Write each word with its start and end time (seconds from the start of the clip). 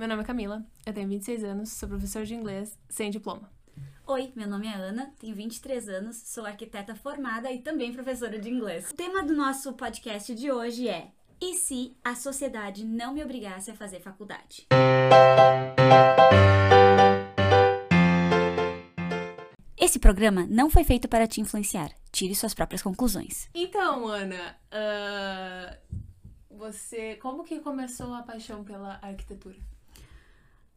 Meu 0.00 0.08
nome 0.08 0.22
é 0.22 0.24
Camila, 0.24 0.64
eu 0.86 0.94
tenho 0.94 1.06
26 1.06 1.44
anos, 1.44 1.72
sou 1.72 1.86
professor 1.86 2.24
de 2.24 2.34
inglês 2.34 2.74
sem 2.88 3.10
diploma. 3.10 3.52
Oi, 4.06 4.32
meu 4.34 4.48
nome 4.48 4.66
é 4.66 4.72
Ana, 4.72 5.12
tenho 5.18 5.36
23 5.36 5.90
anos, 5.90 6.16
sou 6.16 6.46
arquiteta 6.46 6.94
formada 6.94 7.52
e 7.52 7.58
também 7.58 7.92
professora 7.92 8.38
de 8.38 8.48
inglês. 8.48 8.90
O 8.90 8.94
tema 8.94 9.22
do 9.22 9.36
nosso 9.36 9.74
podcast 9.74 10.34
de 10.34 10.50
hoje 10.50 10.88
é: 10.88 11.10
E 11.38 11.52
se 11.52 11.94
a 12.02 12.14
sociedade 12.14 12.82
não 12.82 13.12
me 13.12 13.22
obrigasse 13.22 13.70
a 13.70 13.74
fazer 13.74 14.00
faculdade? 14.00 14.68
Esse 19.76 19.98
programa 19.98 20.46
não 20.48 20.70
foi 20.70 20.82
feito 20.82 21.08
para 21.08 21.26
te 21.26 21.42
influenciar. 21.42 21.90
Tire 22.10 22.34
suas 22.34 22.54
próprias 22.54 22.80
conclusões. 22.82 23.50
Então, 23.54 24.08
Ana, 24.08 24.56
ah, 24.72 25.76
você. 26.48 27.16
Como 27.16 27.44
que 27.44 27.60
começou 27.60 28.14
a 28.14 28.22
paixão 28.22 28.64
pela 28.64 28.98
arquitetura? 29.02 29.58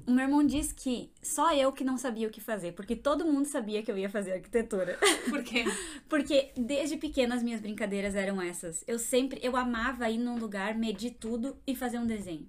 O 0.06 0.12
meu 0.12 0.26
irmão 0.26 0.46
diz 0.46 0.74
que 0.74 1.12
só 1.22 1.54
eu 1.54 1.72
que 1.72 1.84
não 1.84 1.98
sabia 1.98 2.28
o 2.28 2.32
que 2.32 2.42
fazer, 2.42 2.74
porque 2.74 2.96
todo 2.96 3.26
mundo 3.26 3.46
sabia 3.46 3.82
que 3.82 3.90
eu 3.90 3.98
ia 3.98 4.10
fazer 4.10 4.34
arquitetura. 4.34 5.00
Por 5.30 5.44
quê? 5.44 5.64
Porque 6.10 6.52
desde 6.58 6.98
pequena 6.98 7.36
as 7.36 7.42
minhas 7.42 7.62
brincadeiras 7.62 8.14
eram 8.14 8.42
essas. 8.42 8.84
Eu 8.86 9.00
sempre, 9.00 9.40
eu 9.42 9.56
amava 9.56 10.10
ir 10.10 10.18
num 10.18 10.38
lugar, 10.38 10.76
medir 10.76 11.12
tudo 11.12 11.58
e 11.66 11.76
fazer 11.76 12.00
um 12.00 12.06
desenho. 12.06 12.48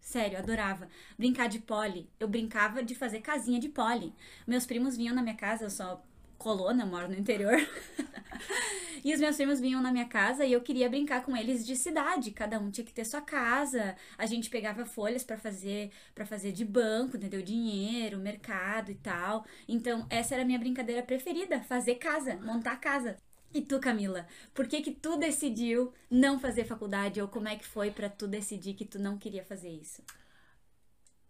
Sério, 0.00 0.38
adorava. 0.38 0.88
Brincar 1.18 1.48
de 1.48 1.58
pole. 1.58 2.10
Eu 2.18 2.26
brincava 2.26 2.82
de 2.82 2.94
fazer 2.94 3.20
casinha 3.20 3.60
de 3.60 3.68
pole. 3.68 4.14
Meus 4.46 4.66
primos 4.66 4.96
vinham 4.96 5.14
na 5.14 5.22
minha 5.22 5.36
casa, 5.36 5.64
eu 5.64 5.70
sou 5.70 6.02
colona, 6.44 6.84
moro 6.84 7.08
no 7.08 7.14
interior. 7.14 7.56
e 9.02 9.14
os 9.14 9.18
meus 9.18 9.36
primos 9.36 9.60
vinham 9.60 9.80
na 9.80 9.90
minha 9.90 10.04
casa 10.04 10.44
e 10.44 10.52
eu 10.52 10.60
queria 10.60 10.90
brincar 10.90 11.24
com 11.24 11.34
eles 11.34 11.64
de 11.66 11.74
cidade. 11.74 12.32
Cada 12.32 12.60
um 12.60 12.70
tinha 12.70 12.84
que 12.84 12.92
ter 12.92 13.06
sua 13.06 13.22
casa. 13.22 13.96
A 14.18 14.26
gente 14.26 14.50
pegava 14.50 14.84
folhas 14.84 15.24
para 15.24 15.38
fazer 15.38 15.90
para 16.14 16.26
fazer 16.26 16.52
de 16.52 16.64
banco, 16.64 17.16
entendeu? 17.16 17.40
Dinheiro, 17.40 18.18
mercado 18.18 18.90
e 18.90 18.94
tal. 18.94 19.46
Então, 19.66 20.06
essa 20.10 20.34
era 20.34 20.42
a 20.42 20.46
minha 20.46 20.58
brincadeira 20.58 21.02
preferida, 21.02 21.62
fazer 21.62 21.94
casa, 21.94 22.36
montar 22.36 22.76
casa. 22.76 23.16
E 23.54 23.62
tu, 23.62 23.80
Camila, 23.80 24.26
por 24.52 24.66
que 24.66 24.82
que 24.82 24.90
tu 24.92 25.16
decidiu 25.16 25.92
não 26.10 26.38
fazer 26.38 26.64
faculdade 26.66 27.22
ou 27.22 27.28
como 27.28 27.48
é 27.48 27.56
que 27.56 27.64
foi 27.64 27.90
para 27.90 28.10
tu 28.10 28.26
decidir 28.26 28.74
que 28.74 28.84
tu 28.84 28.98
não 28.98 29.16
queria 29.16 29.44
fazer 29.44 29.70
isso? 29.70 30.02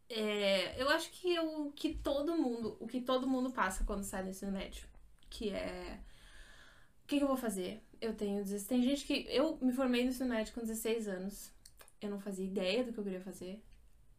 É, 0.09 0.81
eu 0.81 0.89
acho 0.91 1.11
que 1.11 1.39
o 1.39 1.71
que 1.73 1.95
todo 1.95 2.37
mundo, 2.37 2.77
o 2.81 2.87
que 2.87 3.01
todo 3.01 3.29
mundo 3.29 3.51
passa 3.53 3.85
quando 3.85 4.05
sai 4.05 4.23
do 4.23 4.31
ensino 4.31 4.53
médio, 4.53 4.87
que 5.35 5.51
é 5.51 5.99
o 7.03 7.07
que, 7.07 7.19
que 7.19 7.25
eu 7.25 7.29
vou 7.29 7.37
fazer? 7.37 7.83
Eu 8.01 8.15
tenho 8.15 8.43
16, 8.43 8.67
tem 8.67 8.83
gente 8.83 9.05
que 9.05 9.27
eu 9.29 9.59
me 9.61 9.73
formei 9.73 10.05
no 10.05 10.11
ensino 10.11 10.31
médio 10.31 10.55
com 10.55 10.61
16 10.61 11.09
anos. 11.09 11.53
Eu 12.01 12.11
não 12.11 12.21
fazia 12.21 12.47
ideia 12.47 12.83
do 12.83 12.93
que 12.93 12.99
eu 12.99 13.05
queria 13.05 13.21
fazer. 13.21 13.63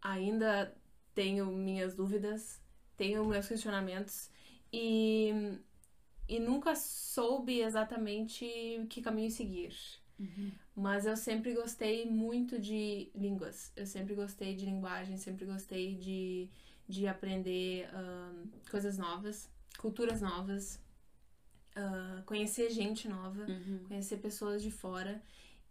Ainda 0.01 0.75
tenho 1.15 1.47
minhas 1.47 1.95
dúvidas, 1.95 2.61
tenho 2.95 3.25
meus 3.25 3.47
questionamentos 3.47 4.29
e 4.71 5.57
e 6.27 6.39
nunca 6.39 6.75
soube 6.75 7.61
exatamente 7.61 8.45
que 8.89 9.01
caminho 9.01 9.29
seguir. 9.29 9.73
Mas 10.75 11.05
eu 11.05 11.15
sempre 11.15 11.53
gostei 11.53 12.05
muito 12.09 12.59
de 12.59 13.09
línguas. 13.15 13.71
Eu 13.75 13.85
sempre 13.85 14.15
gostei 14.15 14.55
de 14.55 14.65
linguagem, 14.65 15.17
sempre 15.17 15.45
gostei 15.45 15.95
de, 15.95 16.49
de 16.87 17.07
aprender 17.07 17.87
ahn, 17.93 18.47
coisas 18.71 18.97
novas, 18.97 19.49
culturas 19.77 20.21
novas, 20.21 20.79
ah, 21.75 22.23
conhecer 22.25 22.69
gente 22.69 23.07
nova, 23.07 23.45
conhecer 23.87 24.17
pessoas 24.17 24.61
de 24.61 24.71
fora. 24.71 25.21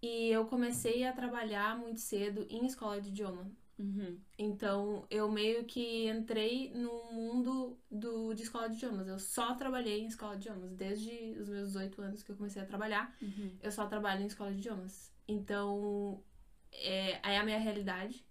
E 0.02 0.28
eu 0.28 0.44
comecei 0.47 1.05
a 1.05 1.12
trabalhar 1.12 1.78
muito 1.78 1.98
cedo 2.00 2.47
em 2.50 2.66
escola 2.66 3.00
de 3.00 3.08
idioma. 3.08 3.50
Uhum. 3.78 4.19
Então, 4.38 5.05
eu 5.10 5.28
meio 5.30 5.64
que 5.64 6.06
entrei 6.08 6.70
no 6.75 6.92
mundo 7.12 7.77
do, 7.91 8.32
de 8.34 8.42
escola 8.42 8.69
de 8.69 8.77
idiomas. 8.77 9.08
Eu 9.08 9.19
só 9.19 9.55
trabalhei 9.55 10.00
em 10.02 10.06
escola 10.06 10.36
de 10.36 10.47
idiomas. 10.48 10.72
Desde 10.77 11.10
os 11.41 11.48
meus 11.48 11.69
18 11.69 12.02
anos 12.02 12.22
que 12.22 12.30
eu 12.30 12.36
comecei 12.36 12.62
a 12.62 12.66
trabalhar, 12.66 13.16
Uhum. 13.20 13.50
eu 13.62 13.72
só 13.72 13.87
trabalho 13.87 14.22
em 14.22 14.26
escola 14.26 14.53
de 14.53 14.59
idiomas. 14.59 15.10
Então, 15.26 16.22
é, 16.70 17.32
é 17.32 17.38
a 17.38 17.44
minha 17.44 17.59
realidade. 17.59 18.25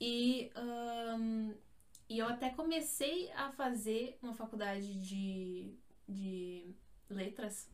E, 0.00 0.50
ahn, 0.54 1.52
e 2.08 2.18
eu 2.18 2.28
até 2.28 2.50
comecei 2.50 3.32
a 3.32 3.50
fazer 3.52 4.18
uma 4.22 4.34
faculdade 4.34 4.94
de, 5.00 5.74
de 6.06 6.74
letras. 7.08 7.68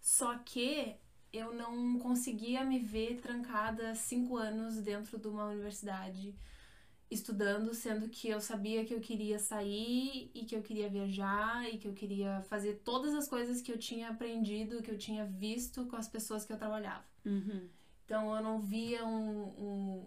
Só 0.00 0.38
que 0.38 0.96
eu 1.32 1.52
não 1.54 1.98
conseguia 1.98 2.64
me 2.64 2.78
ver 2.78 3.20
trancada 3.20 3.94
cinco 3.94 4.36
anos 4.36 4.76
dentro 4.78 5.18
de 5.18 5.28
uma 5.28 5.46
universidade 5.46 6.34
estudando, 7.10 7.74
sendo 7.74 8.08
que 8.08 8.28
eu 8.28 8.40
sabia 8.40 8.84
que 8.84 8.94
eu 8.94 9.00
queria 9.00 9.38
sair 9.38 10.30
e 10.32 10.44
que 10.44 10.54
eu 10.54 10.62
queria 10.62 10.88
viajar 10.88 11.68
e 11.68 11.76
que 11.76 11.88
eu 11.88 11.92
queria 11.92 12.40
fazer 12.42 12.80
todas 12.84 13.14
as 13.14 13.28
coisas 13.28 13.60
que 13.60 13.72
eu 13.72 13.78
tinha 13.78 14.08
aprendido, 14.10 14.80
que 14.80 14.90
eu 14.90 14.98
tinha 14.98 15.24
visto 15.24 15.86
com 15.86 15.96
as 15.96 16.08
pessoas 16.08 16.44
que 16.44 16.52
eu 16.52 16.56
trabalhava. 16.56 17.04
Uhum. 17.24 17.68
Então 18.04 18.34
eu 18.34 18.42
não 18.42 18.60
via 18.60 19.04
um, 19.04 19.42
um- 19.42 20.06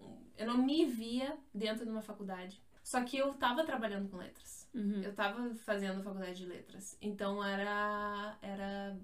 um- 0.00 0.04
um- 0.04 0.26
eu 0.36 0.46
não 0.46 0.58
me 0.58 0.84
via 0.84 1.36
dentro 1.54 1.84
de 1.84 1.90
uma 1.90 2.02
faculdade. 2.02 2.60
Só 2.82 3.02
que 3.04 3.16
eu 3.16 3.32
tava 3.34 3.64
trabalhando 3.64 4.08
com 4.08 4.16
letras. 4.16 4.61
Uhum. 4.74 5.02
Eu 5.02 5.14
tava 5.14 5.54
fazendo 5.54 6.02
faculdade 6.02 6.38
de 6.38 6.46
letras. 6.46 6.96
Então 7.00 7.44
era 7.44 8.36
era 8.40 8.96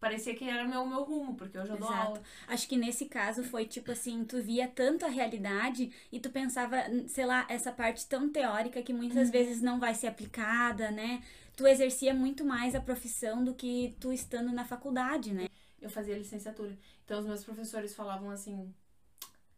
parecia 0.00 0.34
que 0.34 0.48
era 0.48 0.66
meu 0.66 0.86
meu 0.86 1.02
rumo, 1.04 1.34
porque 1.34 1.58
hoje 1.58 1.70
eu 1.70 1.78
dou 1.78 1.88
Exato. 1.88 2.08
aula. 2.08 2.22
Acho 2.48 2.68
que 2.68 2.76
nesse 2.76 3.06
caso 3.06 3.42
foi 3.42 3.66
tipo 3.66 3.90
assim, 3.90 4.24
tu 4.24 4.40
via 4.42 4.68
tanto 4.68 5.04
a 5.04 5.08
realidade 5.08 5.92
e 6.12 6.20
tu 6.20 6.30
pensava, 6.30 6.76
sei 7.08 7.26
lá, 7.26 7.46
essa 7.48 7.72
parte 7.72 8.06
tão 8.06 8.28
teórica 8.28 8.82
que 8.82 8.92
muitas 8.92 9.30
vezes 9.30 9.60
não 9.62 9.78
vai 9.80 9.94
ser 9.94 10.08
aplicada, 10.08 10.90
né? 10.90 11.22
Tu 11.56 11.66
exercia 11.66 12.12
muito 12.12 12.44
mais 12.44 12.74
a 12.74 12.80
profissão 12.80 13.42
do 13.44 13.54
que 13.54 13.96
tu 13.98 14.12
estando 14.12 14.52
na 14.52 14.64
faculdade, 14.64 15.32
né? 15.32 15.48
Eu 15.80 15.88
fazia 15.88 16.16
licenciatura. 16.16 16.76
Então 17.04 17.20
os 17.20 17.26
meus 17.26 17.44
professores 17.44 17.94
falavam 17.94 18.30
assim: 18.30 18.74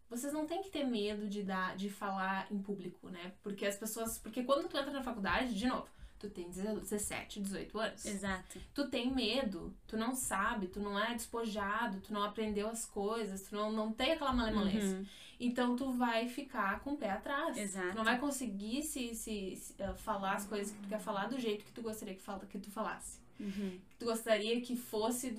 vocês 0.09 0.33
não 0.33 0.47
têm 0.47 0.63
que 0.63 0.71
ter 0.71 0.85
medo 0.85 1.29
de 1.29 1.43
dar, 1.43 1.77
de 1.77 1.91
falar 1.91 2.47
em 2.51 2.59
público, 2.59 3.09
né? 3.09 3.33
Porque 3.43 3.67
as 3.67 3.77
pessoas, 3.77 4.19
porque 4.19 4.43
quando 4.43 4.69
tu 4.69 4.77
entra 4.77 4.91
na 4.91 5.03
faculdade, 5.03 5.55
de 5.55 5.67
novo, 5.67 5.87
tu 6.19 6.29
tem 6.29 6.51
17, 6.51 7.41
18 7.41 7.79
anos. 7.79 8.05
Exato. 8.05 8.59
tu 8.75 8.89
tem 8.89 9.15
medo, 9.15 9.75
tu 9.87 9.97
não 9.97 10.15
sabe, 10.15 10.67
tu 10.67 10.81
não 10.81 10.99
é 10.99 11.15
despojado, 11.15 12.01
tu 12.01 12.13
não 12.13 12.23
aprendeu 12.23 12.69
as 12.69 12.85
coisas, 12.85 13.43
tu 13.43 13.55
não, 13.55 13.71
não 13.71 13.93
tem 13.93 14.13
aquela 14.13 14.33
malemolência. 14.33 14.99
Uhum. 14.99 15.07
Então 15.41 15.77
tu 15.77 15.93
vai 15.93 16.29
ficar 16.29 16.81
com 16.81 16.95
o 16.95 16.97
pé 16.97 17.11
atrás. 17.11 17.57
Exato. 17.57 17.91
Tu 17.91 17.97
não 17.97 18.05
vai 18.05 18.19
conseguir 18.19 18.83
se, 18.83 19.15
se, 19.15 19.55
se, 19.55 19.75
eh, 19.79 19.95
falar 19.95 20.35
as 20.35 20.47
coisas 20.47 20.73
que 20.73 20.83
tu 20.83 20.89
quer 20.89 20.99
falar 20.99 21.29
do 21.29 21.39
jeito 21.39 21.65
que 21.65 21.73
tu 21.73 21.81
gostaria 21.81 22.15
que, 22.15 22.23
fala, 22.23 22.45
que 22.47 22.59
tu 22.59 22.71
falasse. 22.71 23.21
Uhum. 23.39 23.79
Que 23.89 23.97
tu 23.99 24.07
gostaria 24.07 24.61
que 24.61 24.75
fosse 24.75 25.31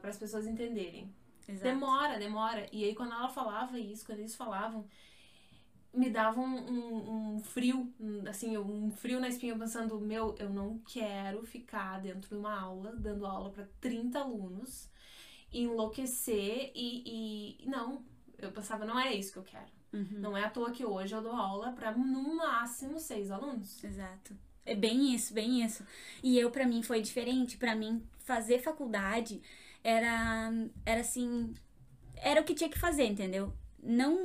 para 0.00 0.10
as 0.10 0.18
pessoas 0.18 0.46
entenderem. 0.46 1.08
Exato. 1.48 1.64
Demora, 1.64 2.18
demora. 2.18 2.66
E 2.72 2.84
aí 2.84 2.94
quando 2.94 3.12
ela 3.12 3.28
falava 3.28 3.78
isso, 3.78 4.04
quando 4.06 4.20
eles 4.20 4.34
falavam, 4.34 4.86
me 5.92 6.10
dava 6.10 6.40
um, 6.40 6.56
um, 6.56 7.34
um 7.36 7.40
frio, 7.40 7.92
um, 8.00 8.28
assim, 8.28 8.56
um 8.58 8.90
frio 8.90 9.20
na 9.20 9.28
espinha, 9.28 9.56
pensando, 9.56 9.98
meu, 10.00 10.34
eu 10.38 10.50
não 10.50 10.78
quero 10.78 11.44
ficar 11.46 12.00
dentro 12.00 12.30
de 12.30 12.34
uma 12.34 12.60
aula, 12.60 12.94
dando 12.96 13.26
aula 13.26 13.50
para 13.50 13.68
30 13.80 14.18
alunos, 14.18 14.90
enlouquecer 15.52 16.72
e, 16.74 17.60
e. 17.62 17.68
Não. 17.68 18.04
Eu 18.36 18.50
pensava, 18.50 18.84
não 18.84 18.98
é 18.98 19.14
isso 19.14 19.32
que 19.32 19.38
eu 19.38 19.44
quero. 19.44 19.72
Uhum. 19.92 20.18
Não 20.18 20.36
é 20.36 20.44
à 20.44 20.50
toa 20.50 20.72
que 20.72 20.84
hoje 20.84 21.14
eu 21.14 21.22
dou 21.22 21.32
aula 21.32 21.70
para 21.72 21.92
no 21.92 22.36
máximo 22.36 22.98
seis 22.98 23.30
alunos. 23.30 23.82
Exato. 23.82 24.36
É 24.66 24.74
bem 24.74 25.14
isso, 25.14 25.32
bem 25.32 25.64
isso. 25.64 25.86
E 26.22 26.36
eu, 26.38 26.50
pra 26.50 26.66
mim, 26.66 26.82
foi 26.82 27.00
diferente. 27.00 27.56
Pra 27.56 27.76
mim, 27.76 28.02
fazer 28.18 28.58
faculdade 28.60 29.40
era, 29.84 30.50
era 30.84 31.02
assim, 31.02 31.54
era 32.16 32.40
o 32.40 32.44
que 32.44 32.54
tinha 32.54 32.70
que 32.70 32.78
fazer, 32.78 33.04
entendeu? 33.04 33.52
Não, 33.82 34.18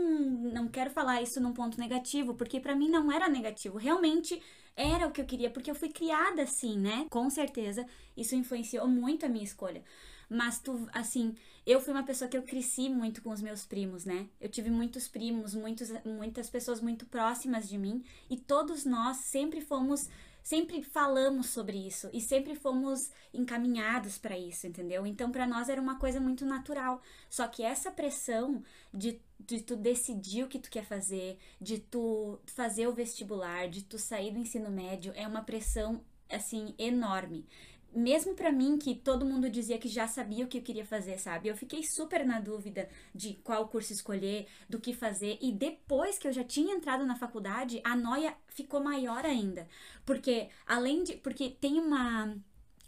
não 0.54 0.70
quero 0.70 0.90
falar 0.90 1.22
isso 1.22 1.42
num 1.42 1.52
ponto 1.52 1.78
negativo, 1.78 2.34
porque 2.34 2.62
pra 2.62 2.76
mim 2.76 2.90
não 2.90 3.12
era 3.12 3.28
negativo. 3.28 3.78
Realmente 3.78 4.42
era 4.76 5.06
o 5.06 5.12
que 5.12 5.20
eu 5.20 5.26
queria, 5.26 5.50
porque 5.50 5.70
eu 5.70 5.76
fui 5.76 5.90
criada 5.90 6.44
assim, 6.44 6.80
né? 6.80 7.06
Com 7.10 7.30
certeza, 7.30 7.86
isso 8.16 8.36
influenciou 8.36 8.88
muito 8.88 9.26
a 9.26 9.30
minha 9.30 9.44
escolha. 9.44 9.84
Mas 10.30 10.60
tu, 10.60 10.88
assim, 10.94 11.36
eu 11.66 11.82
fui 11.82 11.92
uma 11.92 12.04
pessoa 12.04 12.30
que 12.30 12.38
eu 12.38 12.44
cresci 12.44 12.88
muito 12.88 13.22
com 13.22 13.32
os 13.32 13.42
meus 13.42 13.66
primos, 13.66 14.06
né? 14.06 14.28
Eu 14.40 14.48
tive 14.48 14.70
muitos 14.70 15.08
primos, 15.08 15.54
muitos, 15.54 15.90
muitas 16.06 16.50
pessoas 16.50 16.80
muito 16.80 17.06
próximas 17.08 17.68
de 17.68 17.78
mim, 17.78 18.04
e 18.30 18.38
todos 18.38 18.86
nós 18.86 19.18
sempre 19.18 19.60
fomos 19.60 20.08
sempre 20.44 20.82
falamos 20.82 21.48
sobre 21.48 21.78
isso 21.78 22.10
e 22.14 22.22
sempre 22.22 22.56
fomos 22.56 23.12
encaminhados 23.34 24.18
para 24.18 24.38
isso, 24.38 24.68
entendeu? 24.68 25.06
Então 25.06 25.32
para 25.32 25.48
nós 25.48 25.70
era 25.70 25.82
uma 25.82 26.00
coisa 26.00 26.20
muito 26.20 26.46
natural. 26.46 27.02
Só 27.30 27.48
que 27.48 27.64
essa 27.64 27.92
pressão 27.92 28.64
de, 28.94 29.22
de 29.40 29.62
tu 29.62 29.76
decidir 29.76 30.44
o 30.44 30.48
que 30.48 30.60
tu 30.60 30.70
quer 30.70 30.86
fazer, 30.86 31.38
de 31.60 31.80
tu 31.80 32.40
fazer 32.46 32.88
o 32.88 32.94
vestibular, 32.94 33.70
de 33.70 33.84
tu 33.84 33.98
sair 33.98 34.32
do 34.32 34.40
ensino 34.40 34.70
médio, 34.70 35.14
é 35.16 35.28
uma 35.28 35.42
pressão 35.42 36.02
assim 36.30 36.74
enorme. 36.78 37.46
Mesmo 37.94 38.36
para 38.36 38.52
mim 38.52 38.78
que 38.78 38.96
todo 38.96 39.26
mundo 39.26 39.50
dizia 39.50 39.78
que 39.78 39.88
já 39.88 40.08
sabia 40.08 40.46
o 40.46 40.48
que 40.48 40.58
eu 40.58 40.62
queria 40.62 40.86
fazer, 40.86 41.18
sabe? 41.18 41.50
Eu 41.50 41.56
fiquei 41.56 41.82
super 41.84 42.26
na 42.26 42.40
dúvida 42.40 42.90
de 43.14 43.34
qual 43.44 43.68
curso 43.68 43.94
escolher, 43.94 44.48
do 44.70 44.80
que 44.80 44.94
fazer, 44.94 45.38
e 45.42 45.52
depois 45.52 46.18
que 46.18 46.28
eu 46.28 46.32
já 46.32 46.44
tinha 46.44 46.76
entrado 46.76 47.06
na 47.06 47.16
faculdade, 47.16 47.82
a 47.84 47.96
noia 47.96 48.36
ficou 48.48 48.80
maior 48.80 49.26
ainda, 49.26 49.68
porque 50.06 50.50
além 50.66 51.04
de 51.04 51.18
porque 51.18 51.50
tem 51.50 51.80
uma 51.80 52.36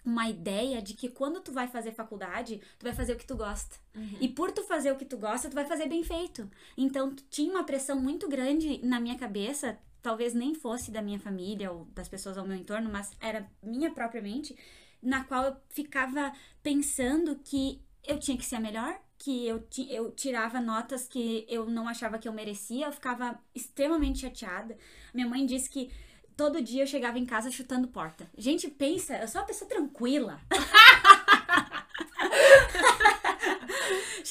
uma 0.03 0.27
ideia 0.27 0.81
de 0.81 0.93
que 0.93 1.09
quando 1.09 1.39
tu 1.41 1.51
vai 1.51 1.67
fazer 1.67 1.91
faculdade, 1.91 2.59
tu 2.79 2.83
vai 2.83 2.93
fazer 2.93 3.13
o 3.13 3.17
que 3.17 3.25
tu 3.25 3.35
gosta. 3.35 3.75
Uhum. 3.95 4.17
E 4.19 4.27
por 4.27 4.51
tu 4.51 4.63
fazer 4.63 4.91
o 4.91 4.97
que 4.97 5.05
tu 5.05 5.17
gosta, 5.17 5.49
tu 5.49 5.53
vai 5.53 5.65
fazer 5.65 5.87
bem 5.87 6.03
feito. 6.03 6.49
Então, 6.75 7.15
tinha 7.29 7.51
uma 7.51 7.63
pressão 7.63 7.99
muito 7.99 8.27
grande 8.27 8.83
na 8.83 8.99
minha 8.99 9.15
cabeça, 9.15 9.77
talvez 10.01 10.33
nem 10.33 10.55
fosse 10.55 10.91
da 10.91 11.01
minha 11.01 11.19
família 11.19 11.71
ou 11.71 11.85
das 11.93 12.09
pessoas 12.09 12.37
ao 12.37 12.45
meu 12.45 12.57
entorno, 12.57 12.89
mas 12.91 13.11
era 13.19 13.47
minha 13.61 13.91
própria 13.91 14.21
mente, 14.21 14.55
na 15.01 15.23
qual 15.23 15.45
eu 15.45 15.55
ficava 15.69 16.31
pensando 16.61 17.35
que 17.43 17.81
eu 18.05 18.19
tinha 18.19 18.37
que 18.37 18.45
ser 18.45 18.55
a 18.55 18.59
melhor, 18.59 18.99
que 19.17 19.47
eu, 19.47 19.67
eu 19.89 20.11
tirava 20.11 20.59
notas 20.59 21.07
que 21.07 21.45
eu 21.47 21.65
não 21.65 21.87
achava 21.87 22.17
que 22.17 22.27
eu 22.27 22.33
merecia, 22.33 22.87
eu 22.87 22.91
ficava 22.91 23.39
extremamente 23.53 24.19
chateada. 24.19 24.77
Minha 25.13 25.27
mãe 25.27 25.45
disse 25.45 25.69
que 25.69 25.91
todo 26.35 26.61
dia 26.61 26.83
eu 26.83 26.87
chegava 26.87 27.19
em 27.19 27.25
casa 27.25 27.51
chutando 27.51 27.87
porta. 27.87 28.29
Gente, 28.37 28.67
pensa, 28.67 29.17
eu 29.17 29.27
sou 29.27 29.41
uma 29.41 29.47
pessoa 29.47 29.69
tranquila. 29.69 30.41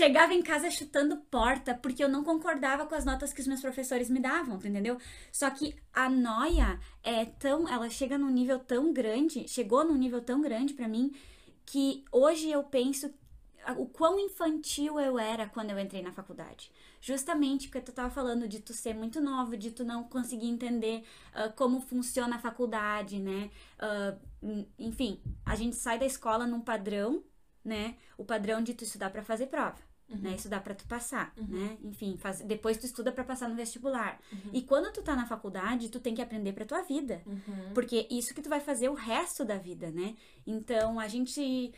Chegava 0.01 0.33
em 0.33 0.41
casa 0.41 0.71
chutando 0.71 1.19
porta 1.31 1.75
porque 1.75 2.03
eu 2.03 2.09
não 2.09 2.25
concordava 2.25 2.87
com 2.87 2.95
as 2.95 3.05
notas 3.05 3.35
que 3.35 3.43
os 3.43 3.47
meus 3.47 3.61
professores 3.61 4.09
me 4.09 4.19
davam, 4.19 4.57
entendeu? 4.57 4.97
Só 5.31 5.51
que 5.51 5.77
a 5.93 6.09
noia 6.09 6.81
é 7.05 7.27
tão, 7.27 7.69
ela 7.69 7.91
chega 7.91 8.17
num 8.17 8.31
nível 8.31 8.59
tão 8.59 8.95
grande, 8.95 9.47
chegou 9.47 9.85
num 9.85 9.99
nível 9.99 10.23
tão 10.23 10.41
grande 10.41 10.73
para 10.73 10.89
mim 10.89 11.15
que 11.67 12.03
hoje 12.11 12.51
eu 12.51 12.65
penso 12.65 13.13
o 13.77 13.85
quão 13.85 14.19
infantil 14.19 14.99
eu 14.99 15.19
era 15.19 15.47
quando 15.47 15.69
eu 15.69 15.79
entrei 15.79 16.01
na 16.01 16.13
faculdade. 16.13 16.73
Justamente 16.99 17.69
porque 17.69 17.83
tu 17.83 17.93
tava 17.93 18.09
falando 18.09 18.49
de 18.49 18.59
tu 18.59 18.73
ser 18.73 18.95
muito 18.95 19.21
novo, 19.21 19.55
de 19.55 19.71
tu 19.71 19.85
não 19.85 20.05
conseguir 20.05 20.49
entender 20.49 21.05
uh, 21.35 21.53
como 21.55 21.79
funciona 21.79 22.37
a 22.37 22.39
faculdade, 22.39 23.19
né? 23.19 23.51
Uh, 23.79 24.67
enfim, 24.79 25.21
a 25.45 25.55
gente 25.55 25.77
sai 25.77 25.99
da 25.99 26.07
escola 26.07 26.47
num 26.47 26.63
padrão 26.63 27.23
né? 27.65 27.97
O 28.17 28.25
padrão 28.25 28.63
de 28.63 28.75
tu 28.75 28.85
estudar 28.85 29.11
para 29.11 29.23
fazer 29.23 29.47
prova. 29.47 29.90
Uhum. 30.11 30.19
Né, 30.19 30.35
estudar 30.35 30.61
para 30.61 30.75
tu 30.75 30.85
passar, 30.89 31.33
uhum. 31.37 31.47
né? 31.47 31.79
Enfim, 31.85 32.17
faz, 32.17 32.41
depois 32.41 32.77
tu 32.77 32.85
estuda 32.85 33.13
para 33.13 33.23
passar 33.23 33.49
no 33.49 33.55
vestibular. 33.55 34.21
Uhum. 34.33 34.51
E 34.53 34.63
quando 34.63 34.93
tu 34.93 35.03
tá 35.03 35.15
na 35.15 35.25
faculdade, 35.25 35.89
tu 35.89 36.01
tem 36.01 36.17
que 36.17 36.21
aprender 36.21 36.53
para 36.53 36.65
tua 36.65 36.83
vida. 36.83 37.23
Uhum. 37.25 37.73
Porque 37.73 38.09
isso 38.11 38.35
que 38.35 38.43
tu 38.43 38.49
vai 38.49 38.59
fazer 38.59 38.89
o 38.89 38.95
resto 38.95 39.45
da 39.45 39.57
vida, 39.57 39.91
né? 39.93 40.17
Então, 40.45 40.99
a 40.99 41.07
gente 41.07 41.73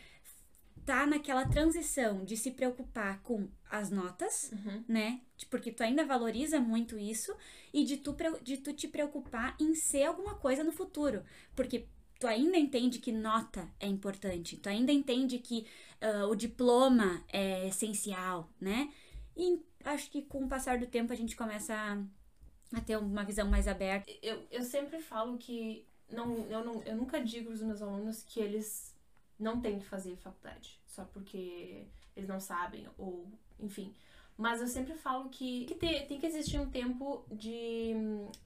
tá 0.85 1.05
naquela 1.05 1.47
transição 1.47 2.25
de 2.25 2.35
se 2.35 2.51
preocupar 2.51 3.21
com 3.21 3.47
as 3.69 3.89
notas, 3.89 4.51
uhum. 4.51 4.83
né? 4.87 5.21
Porque 5.49 5.71
tu 5.71 5.81
ainda 5.81 6.05
valoriza 6.05 6.59
muito 6.59 6.97
isso 6.97 7.35
e 7.73 7.83
de 7.83 7.97
tu, 7.97 8.15
de 8.41 8.57
tu 8.57 8.73
te 8.73 8.87
preocupar 8.87 9.55
em 9.59 9.75
ser 9.75 10.05
alguma 10.05 10.35
coisa 10.35 10.63
no 10.63 10.71
futuro. 10.71 11.23
Porque 11.55 11.87
tu 12.19 12.27
ainda 12.27 12.57
entende 12.57 12.99
que 12.99 13.11
nota 13.11 13.69
é 13.79 13.87
importante, 13.87 14.57
tu 14.57 14.69
ainda 14.69 14.91
entende 14.91 15.39
que 15.39 15.67
uh, 16.01 16.27
o 16.27 16.35
diploma 16.35 17.23
é 17.31 17.67
essencial, 17.67 18.49
né? 18.59 18.91
E 19.35 19.61
acho 19.83 20.09
que 20.09 20.21
com 20.21 20.45
o 20.45 20.47
passar 20.47 20.77
do 20.77 20.87
tempo 20.87 21.11
a 21.11 21.15
gente 21.15 21.35
começa 21.35 21.73
a, 21.73 22.77
a 22.77 22.81
ter 22.81 22.97
uma 22.97 23.23
visão 23.23 23.49
mais 23.49 23.67
aberta. 23.67 24.11
Eu, 24.21 24.45
eu 24.51 24.61
sempre 24.61 25.01
falo 25.01 25.37
que 25.37 25.85
não, 26.09 26.45
eu, 26.49 26.63
não, 26.63 26.83
eu 26.83 26.95
nunca 26.95 27.23
digo 27.23 27.51
os 27.51 27.61
meus 27.61 27.81
alunos 27.81 28.23
que 28.23 28.39
eles 28.39 28.95
não 29.39 29.59
têm 29.59 29.79
que 29.79 29.85
fazer 29.85 30.15
faculdade 30.17 30.79
só 30.85 31.03
porque 31.05 31.85
eles 32.15 32.29
não 32.29 32.39
sabem 32.39 32.87
ou 32.97 33.27
enfim. 33.59 33.93
Mas 34.37 34.61
eu 34.61 34.67
sempre 34.67 34.93
falo 34.95 35.29
que, 35.29 35.65
que 35.65 35.75
tem, 35.75 36.07
tem 36.07 36.19
que 36.19 36.25
existir 36.25 36.59
um 36.59 36.69
tempo 36.69 37.23
de 37.31 37.93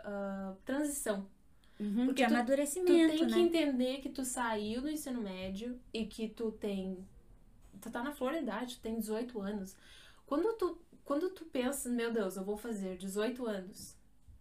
uh, 0.01 0.55
transição 0.65 1.25
Uhum, 1.79 2.07
Porque 2.07 2.23
de 2.23 2.27
tu, 2.27 2.33
amadurecimento, 2.33 3.13
tu 3.13 3.19
tem 3.19 3.27
né? 3.27 3.33
que 3.33 3.39
entender 3.39 3.97
que 3.99 4.09
tu 4.09 4.25
saiu 4.25 4.81
do 4.81 4.89
ensino 4.89 5.21
médio 5.21 5.79
e 5.93 6.05
que 6.05 6.27
tu 6.27 6.51
tem... 6.51 7.07
Tu 7.79 7.91
tá 7.91 8.03
na 8.03 8.11
flor 8.11 8.33
da 8.33 8.41
idade, 8.41 8.75
tu 8.75 8.81
tem 8.81 8.99
18 8.99 9.39
anos. 9.39 9.75
Quando 10.25 10.57
tu, 10.57 10.81
quando 11.03 11.29
tu 11.29 11.45
pensa, 11.45 11.89
meu 11.89 12.11
Deus, 12.11 12.35
eu 12.35 12.43
vou 12.43 12.57
fazer 12.57 12.97
18 12.97 13.45
anos, 13.45 13.95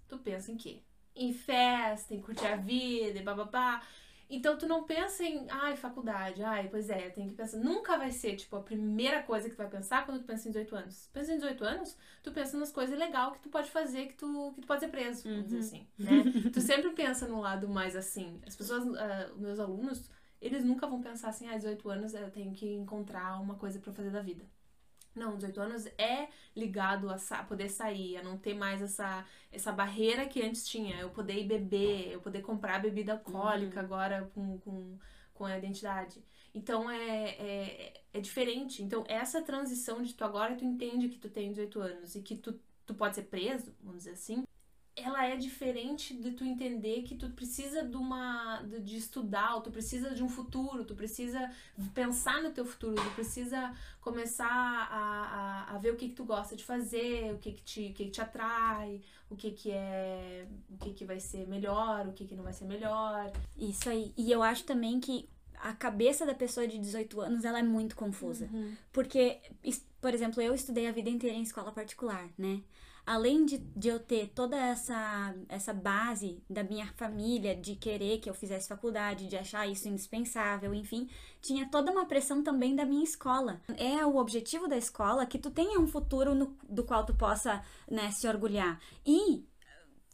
tu 0.08 0.18
pensa 0.18 0.50
em 0.50 0.56
quê? 0.56 0.82
Em 1.14 1.32
festa, 1.32 2.14
em 2.14 2.20
curtir 2.20 2.46
a 2.46 2.56
vida, 2.56 3.18
e 3.18 3.22
bababá. 3.22 3.82
Então 4.28 4.58
tu 4.58 4.66
não 4.66 4.84
pensa 4.84 5.22
em, 5.22 5.46
ai, 5.48 5.76
faculdade, 5.76 6.42
ai, 6.42 6.68
pois 6.68 6.90
é, 6.90 7.10
tem 7.10 7.28
que 7.28 7.34
pensar. 7.34 7.58
Nunca 7.58 7.96
vai 7.96 8.10
ser, 8.10 8.34
tipo, 8.36 8.56
a 8.56 8.60
primeira 8.60 9.22
coisa 9.22 9.48
que 9.48 9.54
tu 9.54 9.58
vai 9.58 9.68
pensar 9.68 10.04
quando 10.04 10.20
tu 10.20 10.24
pensa 10.24 10.48
em 10.48 10.50
18 10.50 10.76
anos. 10.76 11.10
Pensa 11.12 11.32
em 11.32 11.36
18 11.36 11.64
anos, 11.64 11.96
tu 12.22 12.32
pensa 12.32 12.58
nas 12.58 12.72
coisas 12.72 12.98
legais 12.98 13.32
que 13.34 13.40
tu 13.40 13.48
pode 13.48 13.70
fazer, 13.70 14.06
que 14.06 14.14
tu, 14.14 14.52
que 14.54 14.62
tu 14.62 14.66
pode 14.66 14.80
ser 14.80 14.88
preso, 14.88 15.22
vamos 15.22 15.38
uhum. 15.38 15.44
dizer 15.44 15.58
assim, 15.58 15.86
né? 15.98 16.24
tu 16.52 16.60
sempre 16.60 16.90
pensa 16.90 17.28
no 17.28 17.40
lado 17.40 17.68
mais 17.68 17.94
assim. 17.94 18.40
As 18.46 18.56
pessoas, 18.56 18.84
uh, 18.84 19.36
meus 19.36 19.60
alunos, 19.60 20.10
eles 20.40 20.64
nunca 20.64 20.86
vão 20.86 21.00
pensar 21.00 21.28
assim, 21.28 21.48
ah, 21.48 21.56
18 21.56 21.88
anos 21.88 22.14
eu 22.14 22.30
tenho 22.30 22.52
que 22.52 22.66
encontrar 22.66 23.40
uma 23.40 23.54
coisa 23.54 23.78
para 23.78 23.92
fazer 23.92 24.10
da 24.10 24.20
vida. 24.20 24.44
Não, 25.16 25.36
18 25.36 25.60
anos 25.60 25.86
é 25.98 26.28
ligado 26.54 27.10
a 27.10 27.16
sa 27.16 27.42
poder 27.42 27.70
sair, 27.70 28.18
a 28.18 28.22
não 28.22 28.36
ter 28.36 28.54
mais 28.54 28.82
essa, 28.82 29.24
essa 29.50 29.72
barreira 29.72 30.26
que 30.26 30.42
antes 30.42 30.68
tinha. 30.68 30.96
Eu 31.00 31.10
poder 31.10 31.40
ir 31.40 31.46
beber, 31.46 32.12
eu 32.12 32.20
poder 32.20 32.42
comprar 32.42 32.80
bebida 32.80 33.12
alcoólica 33.12 33.80
uhum. 33.80 33.86
agora 33.86 34.30
com, 34.34 34.58
com, 34.58 34.98
com 35.32 35.44
a 35.46 35.56
identidade. 35.56 36.22
Então 36.54 36.90
é, 36.90 37.28
é, 37.30 38.02
é 38.12 38.20
diferente. 38.20 38.82
Então, 38.82 39.04
essa 39.08 39.42
transição 39.42 40.02
de 40.02 40.14
tu 40.14 40.24
agora 40.24 40.54
tu 40.54 40.64
entende 40.64 41.08
que 41.08 41.18
tu 41.18 41.28
tem 41.28 41.50
18 41.50 41.80
anos 41.80 42.14
e 42.14 42.22
que 42.22 42.36
tu, 42.36 42.58
tu 42.86 42.94
pode 42.94 43.14
ser 43.14 43.24
preso, 43.24 43.74
vamos 43.82 44.04
dizer 44.04 44.12
assim, 44.12 44.44
ela 44.96 45.26
é 45.26 45.36
diferente 45.36 46.14
de 46.14 46.32
tu 46.32 46.42
entender 46.42 47.02
que 47.02 47.14
tu 47.14 47.28
precisa 47.30 47.84
de 47.84 47.96
uma 47.96 48.62
de, 48.62 48.80
de 48.80 48.96
estudar, 48.96 49.60
tu 49.60 49.70
precisa 49.70 50.14
de 50.14 50.22
um 50.22 50.28
futuro, 50.28 50.84
tu 50.84 50.94
precisa 50.94 51.50
pensar 51.92 52.42
no 52.42 52.50
teu 52.50 52.64
futuro, 52.64 52.94
tu 52.94 53.10
precisa 53.14 53.74
começar 54.00 54.48
a, 54.48 55.66
a, 55.70 55.74
a 55.74 55.78
ver 55.78 55.92
o 55.92 55.96
que, 55.96 56.08
que 56.08 56.14
tu 56.14 56.24
gosta 56.24 56.56
de 56.56 56.64
fazer, 56.64 57.34
o 57.34 57.38
que 57.38 57.52
que 57.52 57.62
te, 57.62 57.80
o 57.90 57.92
que, 57.92 58.04
que 58.06 58.10
te 58.10 58.20
atrai, 58.22 59.02
o 59.28 59.36
que 59.36 59.50
que 59.50 59.70
é, 59.70 60.46
o 60.70 60.78
que 60.78 60.94
que 60.94 61.04
vai 61.04 61.20
ser 61.20 61.46
melhor, 61.46 62.06
o 62.08 62.12
que 62.12 62.24
que 62.24 62.34
não 62.34 62.42
vai 62.44 62.54
ser 62.54 62.64
melhor. 62.64 63.30
Isso 63.58 63.90
aí. 63.90 64.14
E 64.16 64.32
eu 64.32 64.42
acho 64.42 64.64
também 64.64 64.98
que 64.98 65.28
a 65.68 65.72
cabeça 65.72 66.24
da 66.24 66.34
pessoa 66.34 66.66
de 66.66 66.78
18 66.78 67.20
anos 67.20 67.44
ela 67.44 67.58
é 67.58 67.62
muito 67.62 67.96
confusa. 67.96 68.48
Uhum. 68.52 68.74
Porque, 68.92 69.40
por 70.00 70.14
exemplo, 70.14 70.40
eu 70.40 70.54
estudei 70.54 70.86
a 70.86 70.92
vida 70.92 71.10
inteira 71.10 71.36
em 71.36 71.42
escola 71.42 71.72
particular, 71.72 72.28
né? 72.38 72.62
além 73.06 73.46
de, 73.46 73.58
de 73.58 73.88
eu 73.88 74.00
ter 74.00 74.32
toda 74.34 74.56
essa, 74.56 75.34
essa 75.48 75.72
base 75.72 76.42
da 76.50 76.64
minha 76.64 76.86
família 76.96 77.54
de 77.54 77.76
querer 77.76 78.18
que 78.18 78.28
eu 78.28 78.34
fizesse 78.34 78.68
faculdade, 78.68 79.28
de 79.28 79.36
achar 79.36 79.66
isso 79.68 79.88
indispensável, 79.88 80.74
enfim, 80.74 81.08
tinha 81.40 81.70
toda 81.70 81.92
uma 81.92 82.04
pressão 82.04 82.42
também 82.42 82.74
da 82.74 82.84
minha 82.84 83.04
escola. 83.04 83.60
É 83.76 84.04
o 84.04 84.16
objetivo 84.16 84.66
da 84.66 84.76
escola 84.76 85.24
que 85.24 85.38
tu 85.38 85.52
tenha 85.52 85.78
um 85.78 85.86
futuro 85.86 86.34
no, 86.34 86.56
do 86.68 86.82
qual 86.82 87.06
tu 87.06 87.14
possa 87.14 87.62
né, 87.88 88.10
se 88.10 88.26
orgulhar. 88.26 88.80
E 89.06 89.44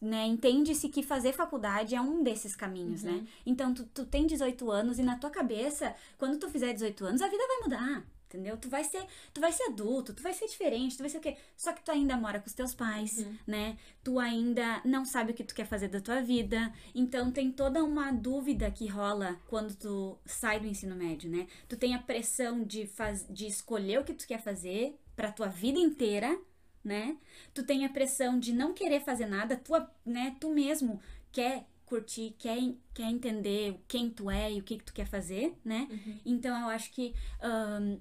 né, 0.03 0.27
entende-se 0.27 0.89
que 0.89 1.01
fazer 1.01 1.33
faculdade 1.33 1.95
é 1.95 2.01
um 2.01 2.25
desses 2.25 2.57
caminhos, 2.57 3.05
né? 3.05 3.13
uhum. 3.13 3.19
né? 3.19 3.27
Então, 3.47 3.73
tu, 3.73 3.85
tu 3.85 4.05
tem 4.05 4.27
18 4.27 4.69
anos 4.69 4.99
e 4.99 5.03
na 5.03 5.17
tua 5.17 5.31
cabeça, 5.31 5.95
quando 6.19 6.39
tu 6.39 6.51
fizer 6.51 6.73
18 6.73 7.07
anos, 7.07 7.23
a 7.23 7.29
vida 7.29 7.45
vai 7.47 7.61
mudar 7.63 8.05
entendeu? 8.33 8.57
Tu 8.57 8.69
vai 8.69 8.83
ser, 8.83 9.05
tu 9.33 9.41
vai 9.43 9.53
ser 9.53 9.65
adulto, 9.65 10.15
tu 10.15 10.23
vai 10.23 10.33
ser 10.33 10.47
diferente, 10.47 10.97
tu 10.97 11.01
vai 11.01 11.11
ser 11.11 11.19
o 11.19 11.21
quê? 11.21 11.37
Só 11.55 11.71
que 11.73 11.85
tu 11.85 11.91
ainda 11.91 12.17
mora 12.17 12.41
com 12.41 12.47
os 12.47 12.55
teus 12.55 12.75
pais, 12.75 13.19
uhum. 13.19 13.37
né? 13.47 13.77
Tu 14.03 14.19
ainda 14.19 14.81
não 14.87 15.05
sabe 15.05 15.33
o 15.33 15.35
que 15.35 15.45
tu 15.45 15.55
quer 15.55 15.67
fazer 15.67 15.89
da 15.89 16.01
tua 16.01 16.23
vida. 16.23 16.73
Então 16.95 17.31
tem 17.31 17.53
toda 17.53 17.85
uma 17.85 18.11
dúvida 18.11 18.71
que 18.71 18.87
rola 18.87 19.39
quando 19.49 19.75
tu 19.75 20.19
sai 20.25 20.59
do 20.59 20.67
ensino 20.67 20.97
médio, 20.97 21.31
né? 21.31 21.47
Tu 21.69 21.77
tem 21.77 21.95
a 21.95 21.99
pressão 21.99 22.65
de 22.65 22.87
faz, 22.87 23.27
de 23.29 23.47
escolher 23.47 24.01
o 24.01 24.05
que 24.05 24.15
tu 24.15 24.27
quer 24.27 24.41
fazer 24.41 24.99
para 25.15 25.31
tua 25.31 25.49
vida 25.49 25.79
inteira, 25.79 26.41
né? 26.85 27.17
Tu 27.55 27.63
tem 27.63 27.85
a 27.85 27.89
pressão 27.89 28.39
de 28.39 28.53
não 28.53 28.73
querer 28.73 29.01
fazer 29.01 29.27
nada, 29.27 29.57
tu, 29.57 29.73
né, 30.05 30.37
tu 30.41 30.51
mesmo 30.51 31.01
quer 31.31 31.67
curtir, 31.87 32.35
quer, 32.39 32.59
quer 32.95 33.11
entender 33.11 33.79
quem 33.87 34.09
tu 34.09 34.31
é 34.31 34.51
e 34.51 34.61
o 34.61 34.63
que, 34.63 34.79
que 34.79 34.85
tu 34.85 34.95
quer 34.95 35.07
fazer, 35.07 35.55
né? 35.63 35.87
Uhum. 35.91 36.19
Então 36.25 36.59
eu 36.59 36.69
acho 36.69 36.91
que 36.91 37.15
um, 37.43 38.01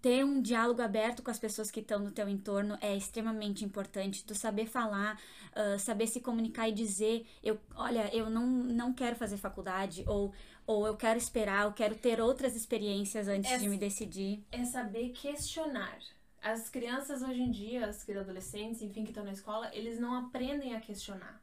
ter 0.00 0.24
um 0.24 0.40
diálogo 0.40 0.80
aberto 0.80 1.22
com 1.22 1.30
as 1.30 1.38
pessoas 1.38 1.70
que 1.70 1.80
estão 1.80 1.98
no 1.98 2.10
teu 2.10 2.28
entorno 2.28 2.78
é 2.80 2.96
extremamente 2.96 3.64
importante. 3.64 4.24
Tu 4.24 4.34
saber 4.34 4.66
falar, 4.66 5.20
uh, 5.52 5.78
saber 5.78 6.06
se 6.06 6.20
comunicar 6.20 6.68
e 6.68 6.72
dizer, 6.72 7.26
eu, 7.42 7.58
olha, 7.74 8.08
eu 8.14 8.30
não, 8.30 8.46
não 8.46 8.92
quero 8.92 9.16
fazer 9.16 9.36
faculdade, 9.36 10.04
ou, 10.06 10.32
ou 10.66 10.86
eu 10.86 10.96
quero 10.96 11.18
esperar, 11.18 11.64
eu 11.64 11.72
quero 11.72 11.96
ter 11.96 12.20
outras 12.20 12.54
experiências 12.54 13.28
antes 13.28 13.50
é, 13.50 13.58
de 13.58 13.68
me 13.68 13.76
decidir. 13.76 14.44
É 14.52 14.64
saber 14.64 15.10
questionar. 15.10 15.98
As 16.42 16.68
crianças 16.68 17.22
hoje 17.22 17.40
em 17.40 17.50
dia, 17.50 17.86
as 17.86 18.08
adolescentes, 18.08 18.82
enfim, 18.82 19.04
que 19.04 19.10
estão 19.10 19.24
na 19.24 19.32
escola, 19.32 19.70
eles 19.74 19.98
não 19.98 20.14
aprendem 20.14 20.74
a 20.74 20.80
questionar. 20.80 21.42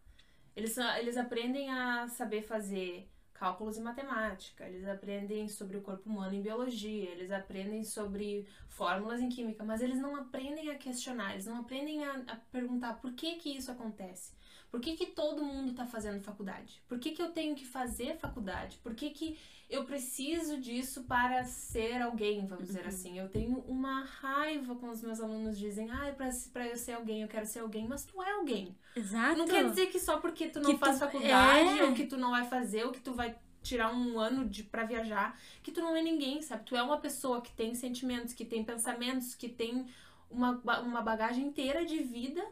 Eles, 0.55 0.77
eles 0.99 1.17
aprendem 1.17 1.69
a 1.69 2.07
saber 2.07 2.41
fazer 2.41 3.09
cálculos 3.33 3.77
e 3.77 3.81
matemática, 3.81 4.65
eles 4.65 4.87
aprendem 4.87 5.49
sobre 5.49 5.75
o 5.75 5.81
corpo 5.81 6.09
humano 6.09 6.33
em 6.33 6.41
biologia, 6.41 7.09
eles 7.09 7.29
aprendem 7.29 7.83
sobre 7.83 8.47
fórmulas 8.69 9.19
em 9.19 9.27
química, 9.27 9.63
mas 9.63 9.81
eles 9.81 9.99
não 9.99 10.15
aprendem 10.15 10.69
a 10.69 10.75
questionar, 10.75 11.33
eles 11.33 11.45
não 11.45 11.57
aprendem 11.57 12.03
a, 12.05 12.13
a 12.27 12.35
perguntar 12.49 12.93
por 12.93 13.11
que 13.11 13.35
que 13.35 13.49
isso 13.49 13.69
acontece. 13.69 14.33
Por 14.71 14.81
que, 14.81 14.97
que 14.97 15.05
todo 15.05 15.43
mundo 15.43 15.71
está 15.71 15.85
fazendo 15.85 16.21
faculdade? 16.21 16.81
Por 16.85 16.99
que, 16.99 17.11
que 17.11 17.21
eu 17.21 17.31
tenho 17.31 17.55
que 17.55 17.65
fazer 17.65 18.17
faculdade? 18.17 18.77
Por 18.79 18.93
que, 18.93 19.09
que 19.09 19.37
eu 19.69 19.83
preciso 19.83 20.59
disso 20.59 21.03
para 21.03 21.43
ser 21.43 22.01
alguém, 22.01 22.45
vamos 22.45 22.67
dizer 22.67 22.81
uhum. 22.81 22.87
assim? 22.87 23.19
Eu 23.19 23.29
tenho 23.29 23.59
uma 23.67 24.03
raiva 24.03 24.75
quando 24.75 24.93
os 24.93 25.01
meus 25.01 25.19
alunos 25.19 25.57
dizem, 25.57 25.89
ah, 25.89 26.13
para 26.53 26.67
eu 26.67 26.75
ser 26.75 26.93
alguém, 26.93 27.21
eu 27.21 27.27
quero 27.27 27.45
ser 27.45 27.59
alguém, 27.59 27.87
mas 27.87 28.05
tu 28.05 28.21
é 28.21 28.31
alguém. 28.31 28.75
Exato. 28.95 29.37
Não 29.37 29.45
quer 29.45 29.67
dizer 29.69 29.87
que 29.87 29.99
só 29.99 30.19
porque 30.19 30.47
tu 30.47 30.59
não 30.59 30.71
que 30.71 30.77
faz 30.77 30.97
tu... 30.97 30.99
faculdade, 30.99 31.79
é. 31.79 31.83
ou 31.83 31.93
que 31.93 32.05
tu 32.05 32.17
não 32.17 32.31
vai 32.31 32.45
fazer, 32.45 32.85
ou 32.85 32.91
que 32.91 33.01
tu 33.01 33.13
vai 33.13 33.35
tirar 33.63 33.91
um 33.91 34.19
ano 34.19 34.47
de 34.47 34.63
para 34.63 34.85
viajar, 34.85 35.39
que 35.63 35.71
tu 35.71 35.81
não 35.81 35.95
é 35.95 36.01
ninguém, 36.01 36.41
sabe? 36.41 36.63
Tu 36.65 36.75
é 36.75 36.83
uma 36.83 36.99
pessoa 36.99 37.41
que 37.41 37.51
tem 37.51 37.73
sentimentos, 37.73 38.33
que 38.33 38.45
tem 38.45 38.63
pensamentos, 38.63 39.33
que 39.33 39.49
tem 39.49 39.87
uma, 40.29 40.51
uma 40.81 41.01
bagagem 41.01 41.47
inteira 41.47 41.83
de 41.83 41.97
vida 42.03 42.45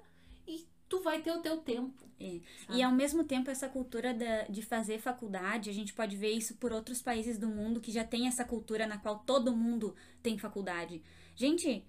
tu 0.93 1.01
vai 1.01 1.21
ter 1.23 1.31
o 1.31 1.41
teu 1.41 1.57
tempo. 1.57 2.03
É. 2.19 2.39
E 2.69 2.83
ao 2.83 2.91
mesmo 2.91 3.23
tempo, 3.23 3.50
essa 3.50 3.67
cultura 3.67 4.13
da, 4.13 4.43
de 4.43 4.62
fazer 4.62 5.00
faculdade, 5.00 5.71
a 5.71 5.73
gente 5.73 5.91
pode 5.91 6.15
ver 6.15 6.31
isso 6.31 6.55
por 6.57 6.71
outros 6.71 7.01
países 7.01 7.35
do 7.39 7.47
mundo 7.47 7.81
que 7.81 7.91
já 7.91 8.03
tem 8.03 8.27
essa 8.27 8.45
cultura 8.45 8.85
na 8.85 9.00
qual 9.00 9.19
todo 9.19 9.55
mundo 9.55 9.95
tem 10.21 10.38
faculdade. 10.38 11.01
Gente, 11.35 11.83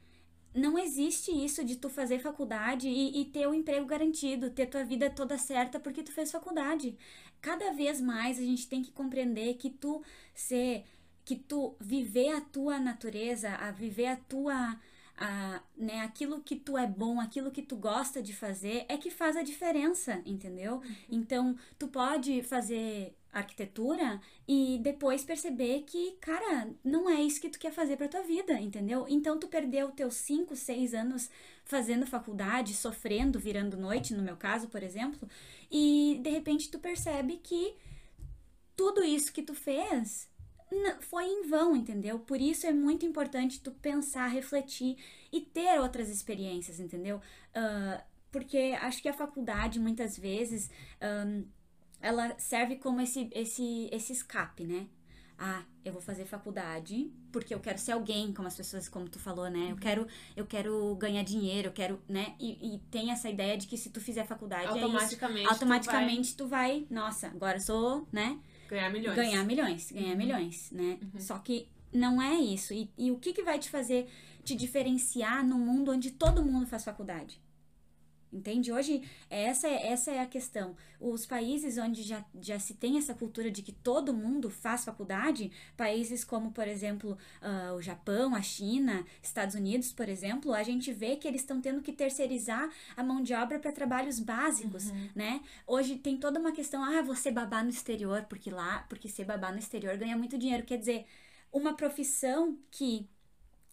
não 0.54 0.78
existe 0.78 1.30
isso 1.30 1.62
de 1.62 1.76
tu 1.76 1.90
fazer 1.90 2.18
faculdade 2.18 2.88
e, 2.88 3.20
e 3.20 3.24
ter 3.26 3.46
o 3.46 3.50
um 3.50 3.54
emprego 3.54 3.84
garantido, 3.84 4.50
ter 4.50 4.66
tua 4.66 4.84
vida 4.84 5.10
toda 5.10 5.36
certa 5.36 5.78
porque 5.78 6.02
tu 6.02 6.10
fez 6.10 6.32
faculdade. 6.32 6.96
Cada 7.42 7.72
vez 7.72 8.00
mais 8.00 8.38
a 8.38 8.42
gente 8.42 8.66
tem 8.66 8.82
que 8.82 8.90
compreender 8.90 9.54
que 9.54 9.68
tu 9.68 10.02
ser, 10.34 10.84
que 11.26 11.36
tu 11.36 11.76
viver 11.78 12.30
a 12.30 12.40
tua 12.40 12.80
natureza, 12.80 13.50
a 13.50 13.70
viver 13.70 14.06
a 14.06 14.16
tua 14.16 14.80
a, 15.16 15.62
né, 15.76 16.00
aquilo 16.00 16.40
que 16.42 16.56
tu 16.56 16.76
é 16.76 16.86
bom, 16.86 17.20
aquilo 17.20 17.50
que 17.50 17.62
tu 17.62 17.76
gosta 17.76 18.22
de 18.22 18.34
fazer 18.34 18.84
é 18.88 18.96
que 18.96 19.10
faz 19.10 19.36
a 19.36 19.42
diferença, 19.42 20.20
entendeu? 20.26 20.76
Uhum. 20.76 20.94
Então, 21.08 21.56
tu 21.78 21.88
pode 21.88 22.42
fazer 22.42 23.14
arquitetura 23.32 24.20
e 24.46 24.78
depois 24.82 25.24
perceber 25.24 25.82
que, 25.82 26.12
cara, 26.20 26.68
não 26.84 27.10
é 27.10 27.20
isso 27.20 27.40
que 27.40 27.48
tu 27.48 27.58
quer 27.58 27.72
fazer 27.72 27.96
pra 27.96 28.08
tua 28.08 28.22
vida, 28.22 28.54
entendeu? 28.60 29.06
Então, 29.08 29.38
tu 29.38 29.48
perdeu 29.48 29.90
teus 29.90 30.14
5, 30.14 30.54
6 30.54 30.94
anos 30.94 31.30
fazendo 31.64 32.06
faculdade, 32.06 32.74
sofrendo, 32.74 33.38
virando 33.38 33.76
noite, 33.76 34.14
no 34.14 34.22
meu 34.22 34.36
caso, 34.36 34.68
por 34.68 34.82
exemplo, 34.82 35.28
e 35.70 36.20
de 36.22 36.30
repente 36.30 36.70
tu 36.70 36.78
percebe 36.78 37.40
que 37.42 37.74
tudo 38.76 39.02
isso 39.02 39.32
que 39.32 39.42
tu 39.42 39.54
fez 39.54 40.28
foi 41.00 41.24
em 41.24 41.46
vão, 41.48 41.76
entendeu? 41.76 42.18
Por 42.18 42.40
isso 42.40 42.66
é 42.66 42.72
muito 42.72 43.04
importante 43.04 43.60
tu 43.60 43.70
pensar, 43.70 44.26
refletir 44.28 44.96
e 45.32 45.40
ter 45.40 45.80
outras 45.80 46.08
experiências, 46.08 46.80
entendeu? 46.80 47.20
Uh, 47.50 48.02
porque 48.30 48.76
acho 48.80 49.00
que 49.00 49.08
a 49.08 49.12
faculdade, 49.12 49.78
muitas 49.78 50.18
vezes, 50.18 50.70
um, 51.26 51.44
ela 52.00 52.36
serve 52.38 52.76
como 52.76 53.00
esse, 53.00 53.30
esse, 53.32 53.88
esse 53.92 54.12
escape, 54.12 54.64
né? 54.64 54.88
Ah, 55.38 55.64
eu 55.84 55.92
vou 55.92 56.00
fazer 56.00 56.24
faculdade 56.24 57.12
porque 57.32 57.52
eu 57.52 57.58
quero 57.58 57.78
ser 57.78 57.92
alguém, 57.92 58.32
como 58.32 58.46
as 58.46 58.56
pessoas, 58.56 58.88
como 58.88 59.08
tu 59.08 59.18
falou, 59.18 59.50
né? 59.50 59.66
Eu 59.66 59.70
uhum. 59.70 59.76
quero, 59.76 60.06
eu 60.36 60.46
quero 60.46 60.94
ganhar 60.96 61.24
dinheiro, 61.24 61.68
eu 61.68 61.72
quero, 61.72 62.00
né? 62.08 62.34
E, 62.38 62.74
e 62.74 62.78
tem 62.90 63.10
essa 63.10 63.28
ideia 63.28 63.56
de 63.56 63.66
que 63.66 63.76
se 63.76 63.90
tu 63.90 64.00
fizer 64.00 64.24
faculdade, 64.26 64.66
automaticamente, 64.66 65.40
é 65.40 65.42
isso, 65.42 65.52
automaticamente 65.52 66.36
tu 66.36 66.46
vai... 66.46 66.80
tu 66.80 66.86
vai, 66.86 66.96
nossa, 67.02 67.28
agora 67.28 67.56
eu 67.58 67.62
sou, 67.62 68.08
né? 68.12 68.38
Ganhar 68.68 68.90
milhões. 68.90 69.16
Ganhar 69.16 69.44
milhões, 69.44 69.92
ganhar 69.92 70.10
uhum. 70.10 70.16
milhões, 70.16 70.70
né? 70.70 70.98
Uhum. 71.02 71.20
Só 71.20 71.38
que 71.38 71.68
não 71.92 72.20
é 72.20 72.34
isso. 72.34 72.72
E, 72.74 72.90
e 72.98 73.10
o 73.10 73.18
que, 73.18 73.32
que 73.32 73.42
vai 73.42 73.58
te 73.58 73.70
fazer 73.70 74.08
te 74.44 74.54
diferenciar 74.54 75.44
num 75.44 75.58
mundo 75.58 75.92
onde 75.92 76.10
todo 76.10 76.44
mundo 76.44 76.66
faz 76.66 76.84
faculdade? 76.84 77.40
Entende? 78.34 78.72
Hoje, 78.72 79.00
essa, 79.30 79.68
essa 79.68 80.10
é 80.10 80.18
a 80.18 80.26
questão. 80.26 80.74
Os 81.00 81.24
países 81.24 81.78
onde 81.78 82.02
já, 82.02 82.24
já 82.40 82.58
se 82.58 82.74
tem 82.74 82.98
essa 82.98 83.14
cultura 83.14 83.48
de 83.48 83.62
que 83.62 83.70
todo 83.70 84.12
mundo 84.12 84.50
faz 84.50 84.84
faculdade, 84.84 85.52
países 85.76 86.24
como, 86.24 86.50
por 86.50 86.66
exemplo, 86.66 87.16
uh, 87.40 87.74
o 87.74 87.80
Japão, 87.80 88.34
a 88.34 88.42
China, 88.42 89.06
Estados 89.22 89.54
Unidos, 89.54 89.92
por 89.92 90.08
exemplo, 90.08 90.52
a 90.52 90.64
gente 90.64 90.92
vê 90.92 91.14
que 91.14 91.28
eles 91.28 91.42
estão 91.42 91.60
tendo 91.60 91.80
que 91.80 91.92
terceirizar 91.92 92.68
a 92.96 93.04
mão 93.04 93.22
de 93.22 93.32
obra 93.34 93.60
para 93.60 93.70
trabalhos 93.70 94.18
básicos, 94.18 94.90
uhum. 94.90 95.08
né? 95.14 95.40
Hoje 95.64 95.96
tem 95.96 96.16
toda 96.16 96.40
uma 96.40 96.50
questão, 96.50 96.82
ah, 96.82 97.02
você 97.02 97.30
babá 97.30 97.62
no 97.62 97.70
exterior, 97.70 98.24
porque 98.28 98.50
lá, 98.50 98.84
porque 98.88 99.08
ser 99.08 99.24
babá 99.24 99.52
no 99.52 99.58
exterior 99.58 99.96
ganha 99.96 100.16
muito 100.16 100.36
dinheiro. 100.36 100.64
Quer 100.64 100.78
dizer, 100.78 101.06
uma 101.52 101.74
profissão 101.74 102.58
que 102.68 103.08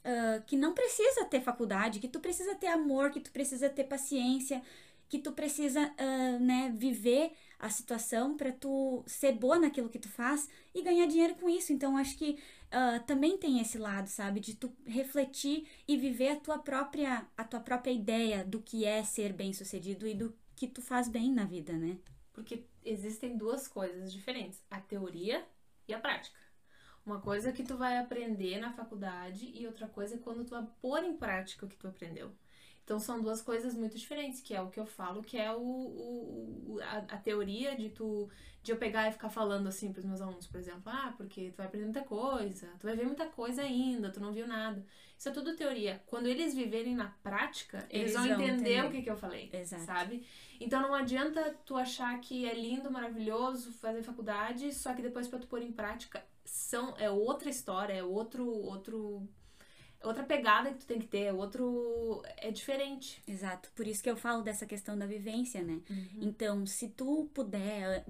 uh, 0.06 0.44
que 0.46 0.56
não 0.56 0.74
precisa 0.74 1.26
ter 1.26 1.42
faculdade, 1.42 2.00
que 2.00 2.08
tu 2.08 2.20
precisa 2.20 2.56
ter 2.56 2.68
amor, 2.68 3.12
que 3.12 3.20
tu 3.20 3.32
precisa 3.32 3.70
ter 3.70 3.86
paciência, 3.86 4.62
que 5.10 5.20
tu 5.20 5.32
precisa, 5.32 5.82
uh, 5.82 6.40
né, 6.40 6.74
viver 6.76 7.34
a 7.60 7.70
situação 7.70 8.36
para 8.36 8.52
tu 8.52 9.04
ser 9.06 9.34
boa 9.34 9.60
naquilo 9.60 9.90
que 9.90 10.00
tu 10.00 10.10
faz 10.10 10.50
e 10.74 10.82
ganhar 10.82 11.06
dinheiro 11.06 11.36
com 11.36 11.50
isso. 11.50 11.72
Então, 11.74 11.98
acho 11.98 12.18
que 12.18 12.40
uh, 12.68 13.04
também 13.06 13.38
tem 13.38 13.60
esse 13.60 13.78
lado, 13.78 14.08
sabe, 14.08 14.40
de 14.40 14.56
tu 14.56 14.74
refletir 14.86 15.68
e 15.88 15.98
viver 15.98 16.30
a 16.30 16.36
tua 16.38 16.58
própria, 16.58 17.28
a 17.38 17.44
tua 17.44 17.60
própria 17.60 17.92
ideia 17.92 18.44
do 18.44 18.62
que 18.62 18.86
é 18.86 19.04
ser 19.04 19.34
bem 19.34 19.54
sucedido 19.54 20.08
e 20.08 20.14
do 20.14 20.36
que 20.56 20.68
tu 20.68 20.82
faz 20.82 21.08
bem 21.08 21.32
na 21.32 21.44
vida, 21.44 21.74
né? 21.74 21.98
Porque 22.34 22.64
existem 22.84 23.38
duas 23.38 23.68
coisas 23.68 24.12
diferentes: 24.12 24.64
a 24.70 24.80
teoria 24.80 25.46
e 25.88 25.94
a 25.94 26.00
prática. 26.00 26.40
Uma 27.06 27.20
coisa 27.20 27.50
é 27.50 27.52
que 27.52 27.64
tu 27.64 27.76
vai 27.76 27.98
aprender 27.98 28.60
na 28.60 28.72
faculdade 28.72 29.52
e 29.54 29.66
outra 29.66 29.88
coisa 29.88 30.16
é 30.16 30.20
quando 30.20 30.46
tu 30.46 30.52
vai 30.52 30.68
pôr 30.82 31.04
em 31.04 31.18
prática 31.18 31.66
o 31.66 31.70
que 31.70 31.76
tu 31.76 31.88
aprendeu. 31.88 32.32
Então 32.84 33.00
são 33.00 33.22
duas 33.22 33.42
coisas 33.42 33.74
muito 33.74 33.98
diferentes, 33.98 34.42
que 34.42 34.54
é 34.54 34.62
o 34.62 34.70
que 34.70 34.80
eu 34.80 34.86
falo, 34.86 35.22
que 35.22 35.38
é 35.38 35.52
o, 35.52 35.60
o 35.60 36.80
a, 36.82 36.98
a, 36.98 37.18
teoria 37.18 37.76
de 37.76 37.90
tu 37.90 38.30
de 38.64 38.72
eu 38.72 38.78
pegar 38.78 39.08
e 39.08 39.12
ficar 39.12 39.30
falando 39.30 39.68
assim 39.68 39.92
para 39.92 40.02
os 40.02 40.06
meus 40.06 40.22
alunos, 40.22 40.46
por 40.46 40.60
exemplo, 40.60 40.84
ah, 40.86 41.14
porque 41.18 41.52
tu 41.52 41.58
vai 41.58 41.66
aprender 41.68 41.86
muita 41.86 42.04
coisa, 42.04 42.68
tu 42.80 42.86
vai 42.86 42.96
ver 42.96 43.06
muita 43.06 43.26
coisa 43.26 43.62
ainda, 43.64 44.12
tu 44.12 44.20
não 44.20 44.34
viu 44.34 44.46
nada. 44.46 44.86
Isso 45.18 45.30
é 45.30 45.32
tudo 45.32 45.56
teoria. 45.56 46.04
Quando 46.06 46.28
eles 46.28 46.54
viverem 46.54 46.96
na 46.96 47.08
prática, 47.24 47.86
eles, 47.90 48.14
eles 48.14 48.14
vão, 48.14 48.26
entender, 48.26 48.52
entender, 48.52 48.86
o 48.86 48.92
que, 48.92 49.02
que 49.02 49.10
eu 49.10 49.18
falei, 49.18 49.50
Exato. 49.54 49.86
sabe? 49.86 50.28
Então 50.60 50.82
não 50.82 50.94
adianta 50.94 51.56
tu 51.66 51.76
achar 51.76 52.20
que 52.20 52.46
é 52.46 52.54
lindo, 52.54 52.92
maravilhoso 52.92 53.72
fazer 53.74 54.04
faculdade, 54.04 54.74
só 54.74 54.94
que 54.94 55.02
depois 55.02 55.28
para 55.28 55.40
tu 55.40 55.48
pôr 55.48 55.62
em 55.62 55.72
prática 55.72 56.24
são 56.52 56.94
é 56.98 57.10
outra 57.10 57.50
história, 57.50 57.94
é 57.94 58.04
outro 58.04 58.46
outro 58.46 59.26
outra 60.04 60.24
pegada 60.24 60.72
que 60.72 60.80
tu 60.80 60.86
tem 60.86 61.00
que 61.00 61.08
ter, 61.08 61.24
é 61.24 61.34
outro 61.34 62.22
é 62.38 62.52
diferente. 62.52 63.24
Exato, 63.26 63.72
por 63.74 63.88
isso 63.88 64.04
que 64.04 64.10
eu 64.10 64.18
falo 64.18 64.44
dessa 64.44 64.66
questão 64.66 64.98
da 64.98 65.06
vivência, 65.06 65.64
né? 65.64 65.82
Uhum. 65.90 66.20
Então, 66.20 66.66
se 66.66 66.90
tu 66.90 67.30
puder, 67.34 68.06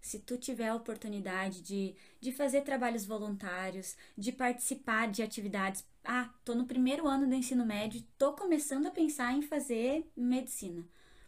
se 0.00 0.20
tu 0.20 0.38
tiver 0.38 0.68
a 0.68 0.74
oportunidade 0.74 1.60
de, 1.60 1.94
de 2.18 2.32
fazer 2.32 2.62
trabalhos 2.62 3.04
voluntários, 3.04 3.94
de 4.16 4.32
participar 4.32 5.10
de 5.10 5.22
atividades, 5.22 5.84
ah, 6.02 6.32
tô 6.44 6.54
no 6.54 6.64
primeiro 6.64 7.06
ano 7.06 7.28
do 7.28 7.34
ensino 7.34 7.66
médio, 7.66 8.02
tô 8.16 8.32
começando 8.32 8.86
a 8.86 8.90
pensar 8.90 9.34
em 9.34 9.42
fazer 9.42 10.10
medicina 10.16 10.82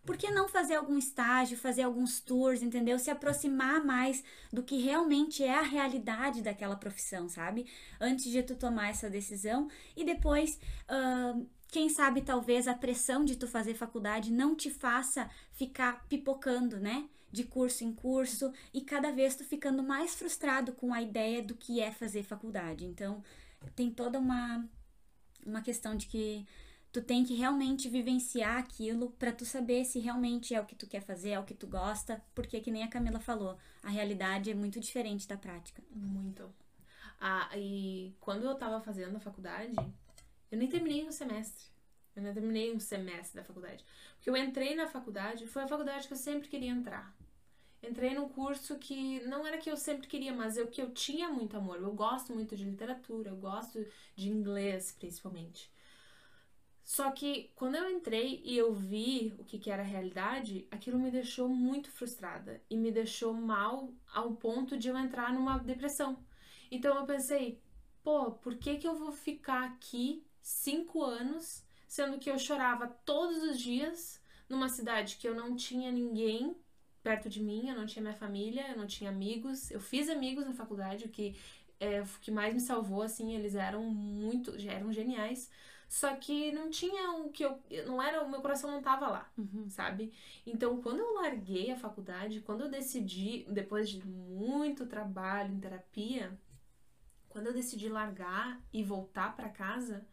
por 0.05 0.17
que 0.17 0.31
não 0.31 0.49
fazer 0.49 0.75
algum 0.75 0.99
estágio, 0.99 1.57
fazer 1.57 1.83
alguns 1.83 2.21
tours, 2.21 2.63
entendeu? 2.63 2.99
Se 2.99 3.11
aproximar 3.11 3.85
mais 3.85 4.23
do 4.53 4.63
que 4.63 4.77
realmente 4.77 5.43
é 5.43 5.59
a 5.59 5.63
realidade 5.63 6.43
daquela 6.43 6.77
profissão, 6.77 7.29
sabe? 7.29 7.67
Antes 8.01 8.31
de 8.31 8.43
tu 8.43 8.55
tomar 8.55 8.89
essa 8.91 9.09
decisão 9.09 9.69
e 9.97 10.05
depois. 10.05 10.59
Uh, 10.89 11.47
quem 11.75 11.89
sabe 11.89 12.23
talvez 12.23 12.69
a 12.69 12.75
pressão 12.75 13.25
de 13.25 13.35
tu 13.35 13.49
fazer 13.49 13.75
faculdade 13.75 14.31
não 14.31 14.55
te 14.55 14.71
faça 14.71 15.29
ficar 15.51 16.07
pipocando, 16.07 16.79
né? 16.79 17.09
De 17.33 17.43
curso 17.43 17.83
em 17.83 17.93
curso 17.93 18.53
e 18.73 18.81
cada 18.81 19.11
vez 19.11 19.35
tu 19.35 19.43
ficando 19.43 19.83
mais 19.83 20.15
frustrado 20.15 20.73
com 20.73 20.95
a 20.95 21.03
ideia 21.03 21.43
do 21.43 21.57
que 21.57 21.81
é 21.81 21.91
fazer 21.91 22.23
faculdade. 22.23 22.85
Então, 22.85 23.25
tem 23.75 23.91
toda 23.91 24.21
uma, 24.21 24.65
uma 25.45 25.63
questão 25.63 25.97
de 25.97 26.07
que 26.07 26.47
tu 26.95 27.03
tem 27.03 27.25
que 27.25 27.35
realmente 27.35 27.89
vivenciar 27.89 28.57
aquilo 28.57 29.11
para 29.19 29.33
tu 29.33 29.45
saber 29.45 29.85
se 29.85 29.99
realmente 29.99 30.55
é 30.55 30.61
o 30.61 30.65
que 30.65 30.77
tu 30.77 30.87
quer 30.87 31.03
fazer, 31.03 31.31
é 31.31 31.41
o 31.41 31.45
que 31.45 31.53
tu 31.53 31.67
gosta, 31.67 32.23
porque 32.37 32.61
que 32.61 32.71
nem 32.71 32.85
a 32.85 32.89
Camila 32.89 33.19
falou, 33.19 33.59
a 33.83 33.89
realidade 33.89 34.49
é 34.49 34.55
muito 34.55 34.79
diferente 34.79 35.27
da 35.27 35.37
prática. 35.37 35.83
Muito. 35.91 36.49
Ah, 37.21 37.51
e 37.57 38.15
quando 38.21 38.45
eu 38.45 38.55
tava 38.55 38.81
fazendo 38.81 39.17
a 39.17 39.19
faculdade, 39.19 39.75
eu 40.53 40.57
nem 40.57 40.69
terminei 40.69 41.05
um 41.05 41.11
semestre. 41.11 41.67
Eu 42.15 42.23
não 42.23 42.33
terminei 42.33 42.73
um 42.73 42.79
semestre 42.79 43.35
da 43.35 43.43
faculdade. 43.43 43.85
Porque 44.15 44.31
eu 44.31 44.37
entrei 44.37 44.77
na 44.77 44.87
faculdade, 44.87 45.49
foi 45.49 45.65
a 45.65 45.69
faculdade 45.69 46.07
que 46.07 46.13
eu 46.13 46.19
sempre 46.19 46.49
queria 46.49 46.71
entrar. 46.71 47.13
Entrei 47.83 48.15
num 48.15 48.29
curso 48.29 48.79
que 48.79 49.19
não 49.27 49.45
era 49.45 49.59
que 49.59 49.69
eu 49.69 49.77
sempre 49.77 50.07
queria, 50.07 50.33
mas 50.33 50.57
eu 50.57 50.69
que 50.69 50.81
eu 50.81 50.93
tinha 50.93 51.29
muito 51.29 51.57
amor. 51.57 51.79
Eu 51.79 51.93
gosto 51.93 52.33
muito 52.33 52.55
de 52.55 52.63
literatura, 52.63 53.31
eu 53.31 53.37
gosto 53.37 53.85
de 54.15 54.29
inglês, 54.29 54.95
principalmente. 54.97 55.74
Só 56.85 57.11
que 57.11 57.51
quando 57.55 57.77
eu 57.77 57.91
entrei 57.91 58.43
e 58.45 58.57
eu 58.57 58.75
vi 58.75 59.35
o 59.39 59.45
que, 59.45 59.59
que 59.59 59.71
era 59.71 59.83
a 59.83 59.87
realidade, 59.87 60.69
aquilo 60.71 60.99
me 60.99 61.11
deixou 61.11 61.49
muito 61.49 61.91
frustrada 61.91 62.63
e 62.69 62.77
me 62.77 62.93
deixou 62.93 63.33
mal 63.33 63.91
ao 64.13 64.35
ponto 64.35 64.77
de 64.77 64.89
eu 64.89 64.99
entrar 64.99 65.33
numa 65.33 65.59
depressão. 65.59 66.23
Então 66.71 66.95
eu 66.97 67.07
pensei, 67.07 67.59
pô, 68.03 68.33
por 68.33 68.57
que, 68.57 68.77
que 68.77 68.87
eu 68.87 68.95
vou 68.95 69.11
ficar 69.11 69.65
aqui 69.65 70.23
cinco 70.43 71.03
anos, 71.03 71.65
sendo 71.89 72.19
que 72.19 72.31
eu 72.31 72.39
chorava 72.39 72.87
todos 72.87 73.43
os 73.43 73.59
dias 73.59 74.21
numa 74.47 74.69
cidade 74.69 75.17
que 75.17 75.27
eu 75.27 75.35
não 75.35 75.57
tinha 75.57 75.91
ninguém 75.91 76.55
perto 77.03 77.29
de 77.29 77.43
mim, 77.43 77.69
eu 77.69 77.77
não 77.77 77.87
tinha 77.87 78.03
minha 78.03 78.15
família, 78.15 78.69
eu 78.71 78.77
não 78.77 78.87
tinha 78.87 79.11
amigos. 79.11 79.71
Eu 79.71 79.81
fiz 79.81 80.09
amigos 80.09 80.45
na 80.45 80.53
faculdade, 80.53 81.05
o 81.05 81.09
que, 81.09 81.35
é, 81.81 82.03
o 82.03 82.07
que 82.21 82.31
mais 82.31 82.53
me 82.53 82.61
salvou, 82.61 83.03
assim, 83.03 83.35
eles 83.35 83.55
eram 83.55 83.83
muito, 83.85 84.55
eram 84.69 84.93
geniais. 84.93 85.51
Só 85.95 86.13
que 86.17 86.51
não 86.51 86.71
tinha 86.71 87.13
o 87.13 87.31
que 87.31 87.45
eu. 87.45 87.57
Não 87.87 88.03
era. 88.03 88.25
O 88.25 88.29
meu 88.29 88.41
coração 88.41 88.69
não 88.69 88.83
tava 88.83 89.07
lá, 89.07 89.31
Uhum. 89.39 89.71
sabe? 89.71 90.13
Então, 90.45 90.83
quando 90.83 90.99
eu 90.99 91.15
larguei 91.15 91.71
a 91.71 91.77
faculdade, 91.77 92.41
quando 92.41 92.63
eu 92.63 92.69
decidi, 92.69 93.47
depois 93.49 93.89
de 93.89 94.05
muito 94.05 94.87
trabalho 94.87 95.55
em 95.55 95.61
terapia, 95.61 96.37
quando 97.29 97.47
eu 97.47 97.53
decidi 97.53 97.89
largar 97.89 98.61
e 98.73 98.83
voltar 98.83 99.37
pra 99.37 99.49
casa, 99.49 100.05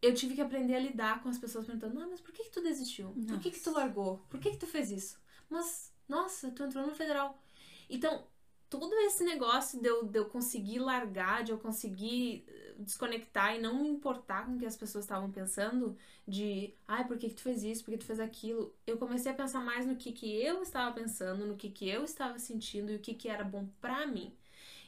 eu 0.00 0.14
tive 0.14 0.34
que 0.34 0.40
aprender 0.40 0.76
a 0.76 0.80
lidar 0.80 1.22
com 1.22 1.28
as 1.28 1.36
pessoas 1.36 1.66
perguntando: 1.66 2.00
ah, 2.00 2.06
mas 2.08 2.22
por 2.22 2.32
que, 2.32 2.44
que 2.44 2.50
tu 2.50 2.62
desistiu? 2.62 3.12
Por 3.28 3.38
que, 3.40 3.50
que 3.50 3.60
tu 3.60 3.70
Nossa. 3.70 3.80
largou? 3.80 4.24
Por 4.30 4.40
que, 4.40 4.52
que 4.52 4.56
tu 4.56 4.66
fez 4.66 4.90
isso? 4.90 5.20
Mas, 5.50 5.92
nossa, 6.08 6.50
tu 6.50 6.62
entrou 6.62 6.86
no 6.86 6.94
federal. 6.94 7.42
Então, 7.90 8.26
todo 8.70 8.94
esse 9.00 9.22
negócio 9.22 9.82
de 9.82 9.86
eu, 9.86 10.06
de 10.06 10.18
eu 10.18 10.24
conseguir 10.24 10.78
largar, 10.78 11.44
de 11.44 11.52
eu 11.52 11.58
conseguir 11.58 12.46
desconectar 12.78 13.56
e 13.56 13.60
não 13.60 13.82
me 13.82 13.88
importar 13.88 14.46
com 14.46 14.56
o 14.56 14.58
que 14.58 14.66
as 14.66 14.76
pessoas 14.76 15.04
estavam 15.04 15.30
pensando, 15.30 15.96
de, 16.26 16.72
ai, 16.86 17.06
por 17.06 17.18
que, 17.18 17.28
que 17.28 17.34
tu 17.34 17.42
fez 17.42 17.62
isso, 17.64 17.84
por 17.84 17.90
que 17.90 17.98
tu 17.98 18.04
fez 18.04 18.20
aquilo, 18.20 18.74
eu 18.86 18.96
comecei 18.98 19.32
a 19.32 19.34
pensar 19.34 19.60
mais 19.60 19.86
no 19.86 19.96
que, 19.96 20.12
que 20.12 20.30
eu 20.42 20.62
estava 20.62 20.94
pensando, 20.94 21.46
no 21.46 21.56
que, 21.56 21.70
que 21.70 21.88
eu 21.88 22.04
estava 22.04 22.38
sentindo 22.38 22.92
e 22.92 22.96
o 22.96 23.00
que, 23.00 23.14
que 23.14 23.28
era 23.28 23.44
bom 23.44 23.66
pra 23.80 24.06
mim. 24.06 24.32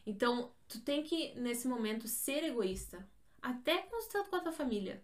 Então, 0.06 0.50
tu 0.68 0.80
tem 0.80 1.02
que, 1.02 1.34
nesse 1.34 1.68
momento, 1.68 2.08
ser 2.08 2.44
egoísta. 2.44 3.06
Até 3.42 3.78
com 3.82 3.96
o 3.96 4.24
com 4.24 4.36
a 4.36 4.40
tua 4.40 4.52
família. 4.52 5.02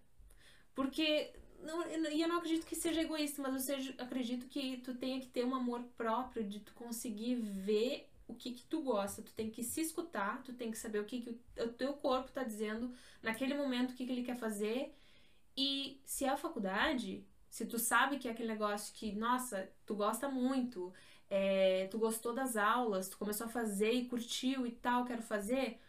Porque, 0.74 1.32
não, 1.62 1.86
e 2.10 2.20
eu 2.20 2.28
não 2.28 2.38
acredito 2.38 2.66
que 2.66 2.76
seja 2.76 3.02
egoísta, 3.02 3.42
mas 3.42 3.54
eu 3.54 3.60
seja, 3.60 3.94
acredito 3.98 4.46
que 4.46 4.78
tu 4.78 4.94
tenha 4.94 5.20
que 5.20 5.28
ter 5.28 5.44
um 5.44 5.54
amor 5.54 5.82
próprio 5.96 6.44
de 6.44 6.60
tu 6.60 6.74
conseguir 6.74 7.36
ver 7.36 8.08
o 8.28 8.34
que 8.34 8.52
que 8.52 8.64
tu 8.64 8.82
gosta. 8.82 9.22
Tu 9.22 9.32
tem 9.32 9.50
que 9.50 9.62
se 9.62 9.80
escutar, 9.80 10.42
tu 10.42 10.52
tem 10.52 10.70
que 10.70 10.78
saber 10.78 11.00
o 11.00 11.04
que, 11.04 11.20
que 11.20 11.62
o, 11.62 11.68
teu 11.68 11.94
corpo 11.94 12.30
tá 12.30 12.42
dizendo 12.42 12.92
naquele 13.22 13.54
momento, 13.54 13.92
o 13.92 13.94
que, 13.94 14.06
que 14.06 14.12
ele 14.12 14.24
quer 14.24 14.36
fazer. 14.36 14.94
E 15.56 16.00
se 16.04 16.24
é 16.24 16.28
a 16.28 16.36
faculdade, 16.36 17.26
se 17.48 17.64
tu 17.66 17.78
sabe 17.78 18.18
que 18.18 18.28
é 18.28 18.32
aquele 18.32 18.48
negócio 18.48 18.94
que, 18.94 19.12
nossa, 19.12 19.70
tu 19.86 19.94
gosta 19.94 20.28
muito, 20.28 20.92
é, 21.30 21.86
tu 21.90 21.98
gostou 21.98 22.34
das 22.34 22.56
aulas, 22.56 23.08
tu 23.08 23.18
começou 23.18 23.46
a 23.46 23.50
fazer 23.50 23.92
e 23.92 24.06
curtiu 24.06 24.66
e 24.66 24.72
tal, 24.72 25.04
quero 25.04 25.22
fazer, 25.22 25.80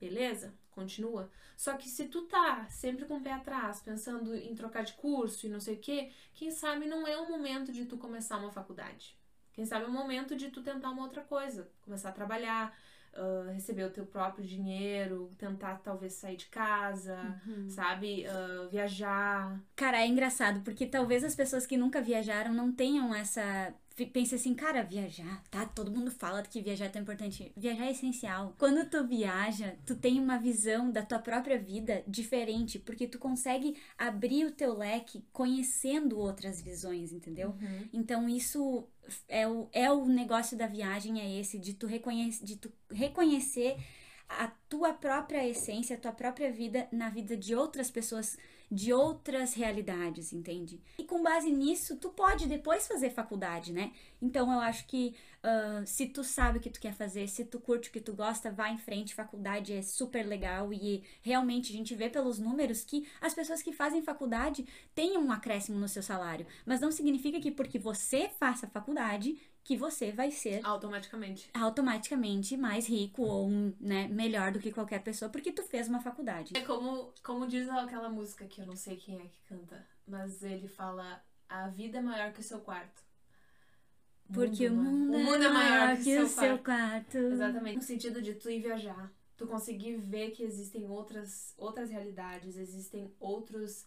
beleza, 0.00 0.52
continua. 0.70 1.30
Só 1.56 1.76
que 1.76 1.88
se 1.88 2.08
tu 2.08 2.22
tá 2.22 2.66
sempre 2.68 3.04
com 3.04 3.18
o 3.18 3.22
pé 3.22 3.32
atrás, 3.32 3.80
pensando 3.80 4.34
em 4.34 4.54
trocar 4.54 4.84
de 4.84 4.94
curso 4.94 5.46
e 5.46 5.48
não 5.48 5.60
sei 5.60 5.76
o 5.76 5.80
quê, 5.80 6.10
quem 6.34 6.50
sabe 6.50 6.86
não 6.86 7.06
é 7.06 7.16
o 7.16 7.28
momento 7.28 7.72
de 7.72 7.84
tu 7.84 7.96
começar 7.96 8.38
uma 8.38 8.50
faculdade. 8.50 9.16
Quem 9.54 9.64
sabe 9.64 9.84
é 9.84 9.88
o 9.88 9.92
momento 9.92 10.36
de 10.36 10.50
tu 10.50 10.62
tentar 10.62 10.90
uma 10.90 11.02
outra 11.04 11.22
coisa, 11.22 11.68
começar 11.82 12.08
a 12.10 12.12
trabalhar, 12.12 12.76
ah, 13.14 13.50
receber 13.52 13.84
o 13.84 13.90
teu 13.90 14.04
próprio 14.04 14.44
dinheiro, 14.44 15.32
tentar 15.38 15.76
talvez 15.78 16.14
sair 16.14 16.36
de 16.36 16.46
casa, 16.46 17.40
sabe, 17.68 18.26
Ah, 18.26 18.68
viajar. 18.70 19.60
Cara, 19.76 19.98
é 20.02 20.06
engraçado, 20.06 20.60
porque 20.62 20.86
talvez 20.86 21.22
as 21.24 21.34
pessoas 21.36 21.66
que 21.66 21.76
nunca 21.76 22.02
viajaram 22.02 22.52
não 22.52 22.72
tenham 22.72 23.14
essa. 23.14 23.72
Pense 24.12 24.34
assim, 24.34 24.54
cara, 24.54 24.82
viajar, 24.82 25.42
tá? 25.50 25.64
Todo 25.66 25.90
mundo 25.90 26.10
fala 26.10 26.42
que 26.42 26.60
viajar 26.60 26.86
é 26.86 26.88
tão 26.88 27.02
importante. 27.02 27.52
Viajar 27.56 27.86
é 27.86 27.92
essencial. 27.92 28.54
Quando 28.58 28.88
tu 28.90 29.06
viaja, 29.06 29.76
tu 29.86 29.94
tem 29.94 30.18
uma 30.18 30.36
visão 30.36 30.90
da 30.90 31.02
tua 31.02 31.20
própria 31.20 31.58
vida 31.58 32.02
diferente, 32.06 32.78
porque 32.78 33.06
tu 33.06 33.18
consegue 33.18 33.76
abrir 33.96 34.46
o 34.46 34.50
teu 34.50 34.76
leque 34.76 35.24
conhecendo 35.32 36.18
outras 36.18 36.60
visões, 36.60 37.12
entendeu? 37.12 37.54
Então 37.92 38.28
isso 38.28 38.88
é 39.28 39.46
o, 39.46 39.68
é 39.72 39.90
o 39.92 40.06
negócio 40.06 40.56
da 40.56 40.66
viagem, 40.66 41.20
é 41.20 41.40
esse, 41.40 41.58
de 41.58 41.74
tu, 41.74 41.86
reconhece, 41.86 42.44
de 42.44 42.56
tu 42.56 42.72
reconhecer 42.90 43.76
a 44.28 44.48
tua 44.68 44.92
própria 44.92 45.46
essência, 45.46 45.96
a 45.96 46.00
tua 46.00 46.12
própria 46.12 46.50
vida 46.50 46.88
na 46.90 47.10
vida 47.10 47.36
de 47.36 47.54
outras 47.54 47.90
pessoas, 47.90 48.36
de 48.74 48.92
outras 48.92 49.54
realidades, 49.54 50.32
entende? 50.32 50.80
E 50.98 51.04
com 51.04 51.22
base 51.22 51.50
nisso, 51.50 51.96
tu 51.96 52.10
pode 52.10 52.46
depois 52.46 52.86
fazer 52.86 53.10
faculdade, 53.10 53.72
né? 53.72 53.92
Então 54.20 54.52
eu 54.52 54.58
acho 54.58 54.86
que 54.86 55.14
ah, 55.46 55.82
se 55.84 56.06
tu 56.06 56.24
sabe 56.24 56.56
o 56.56 56.60
que 56.60 56.70
tu 56.70 56.80
quer 56.80 56.94
fazer, 56.94 57.28
se 57.28 57.44
tu 57.44 57.60
curte 57.60 57.90
o 57.90 57.92
que 57.92 58.00
tu 58.00 58.14
gosta, 58.14 58.50
vá 58.50 58.70
em 58.70 58.78
frente, 58.78 59.14
faculdade 59.14 59.74
é 59.74 59.82
super 59.82 60.26
legal 60.26 60.72
e 60.72 61.04
realmente 61.20 61.70
a 61.70 61.76
gente 61.76 61.94
vê 61.94 62.08
pelos 62.08 62.38
números 62.38 62.82
que 62.82 63.06
as 63.20 63.34
pessoas 63.34 63.60
que 63.62 63.70
fazem 63.70 64.02
faculdade 64.02 64.66
têm 64.94 65.18
um 65.18 65.30
acréscimo 65.30 65.78
no 65.78 65.86
seu 65.86 66.02
salário, 66.02 66.46
mas 66.64 66.80
não 66.80 66.90
significa 66.90 67.38
que 67.40 67.50
porque 67.50 67.78
você 67.78 68.30
faça 68.40 68.66
faculdade 68.66 69.38
que 69.64 69.76
você 69.76 70.12
vai 70.12 70.30
ser 70.30 70.60
Automaticamente. 70.64 71.50
automaticamente 71.54 72.56
mais 72.56 72.86
rico 72.86 73.22
ou 73.22 73.48
né, 73.80 74.06
melhor 74.08 74.52
do 74.52 74.60
que 74.60 74.70
qualquer 74.70 75.02
pessoa 75.02 75.30
porque 75.30 75.50
tu 75.50 75.62
fez 75.62 75.88
uma 75.88 76.00
faculdade. 76.00 76.52
É 76.56 76.60
como, 76.60 77.12
como 77.22 77.46
diz 77.46 77.68
aquela 77.70 78.10
música 78.10 78.44
que 78.46 78.60
eu 78.60 78.66
não 78.66 78.76
sei 78.76 78.96
quem 78.96 79.16
é 79.16 79.26
que 79.26 79.40
canta, 79.48 79.84
mas 80.06 80.42
ele 80.42 80.68
fala: 80.68 81.24
a 81.48 81.68
vida 81.68 81.98
é 81.98 82.02
maior 82.02 82.32
que 82.32 82.40
o 82.40 82.42
seu 82.44 82.60
quarto. 82.60 83.02
Porque 84.32 84.68
o 84.68 84.74
ma- 84.74 84.82
mundo, 84.82 85.16
o 85.16 85.18
mundo 85.18 85.44
é 85.44 85.48
maior 85.48 85.96
que, 86.02 86.18
o 86.18 86.24
o 86.24 86.26
seu 86.28 86.58
quarto. 86.58 86.64
quarto. 86.64 87.18
Exatamente. 87.18 87.76
No 87.76 87.82
sentido 87.82 88.22
de 88.22 88.34
tu 88.34 88.50
ir 88.50 88.60
viajar, 88.60 89.12
tu 89.36 89.46
conseguir 89.46 89.96
ver 89.96 90.30
que 90.30 90.42
existem 90.42 90.88
outras, 90.88 91.54
outras 91.56 91.90
realidades, 91.90 92.56
existem 92.56 93.12
outros 93.20 93.84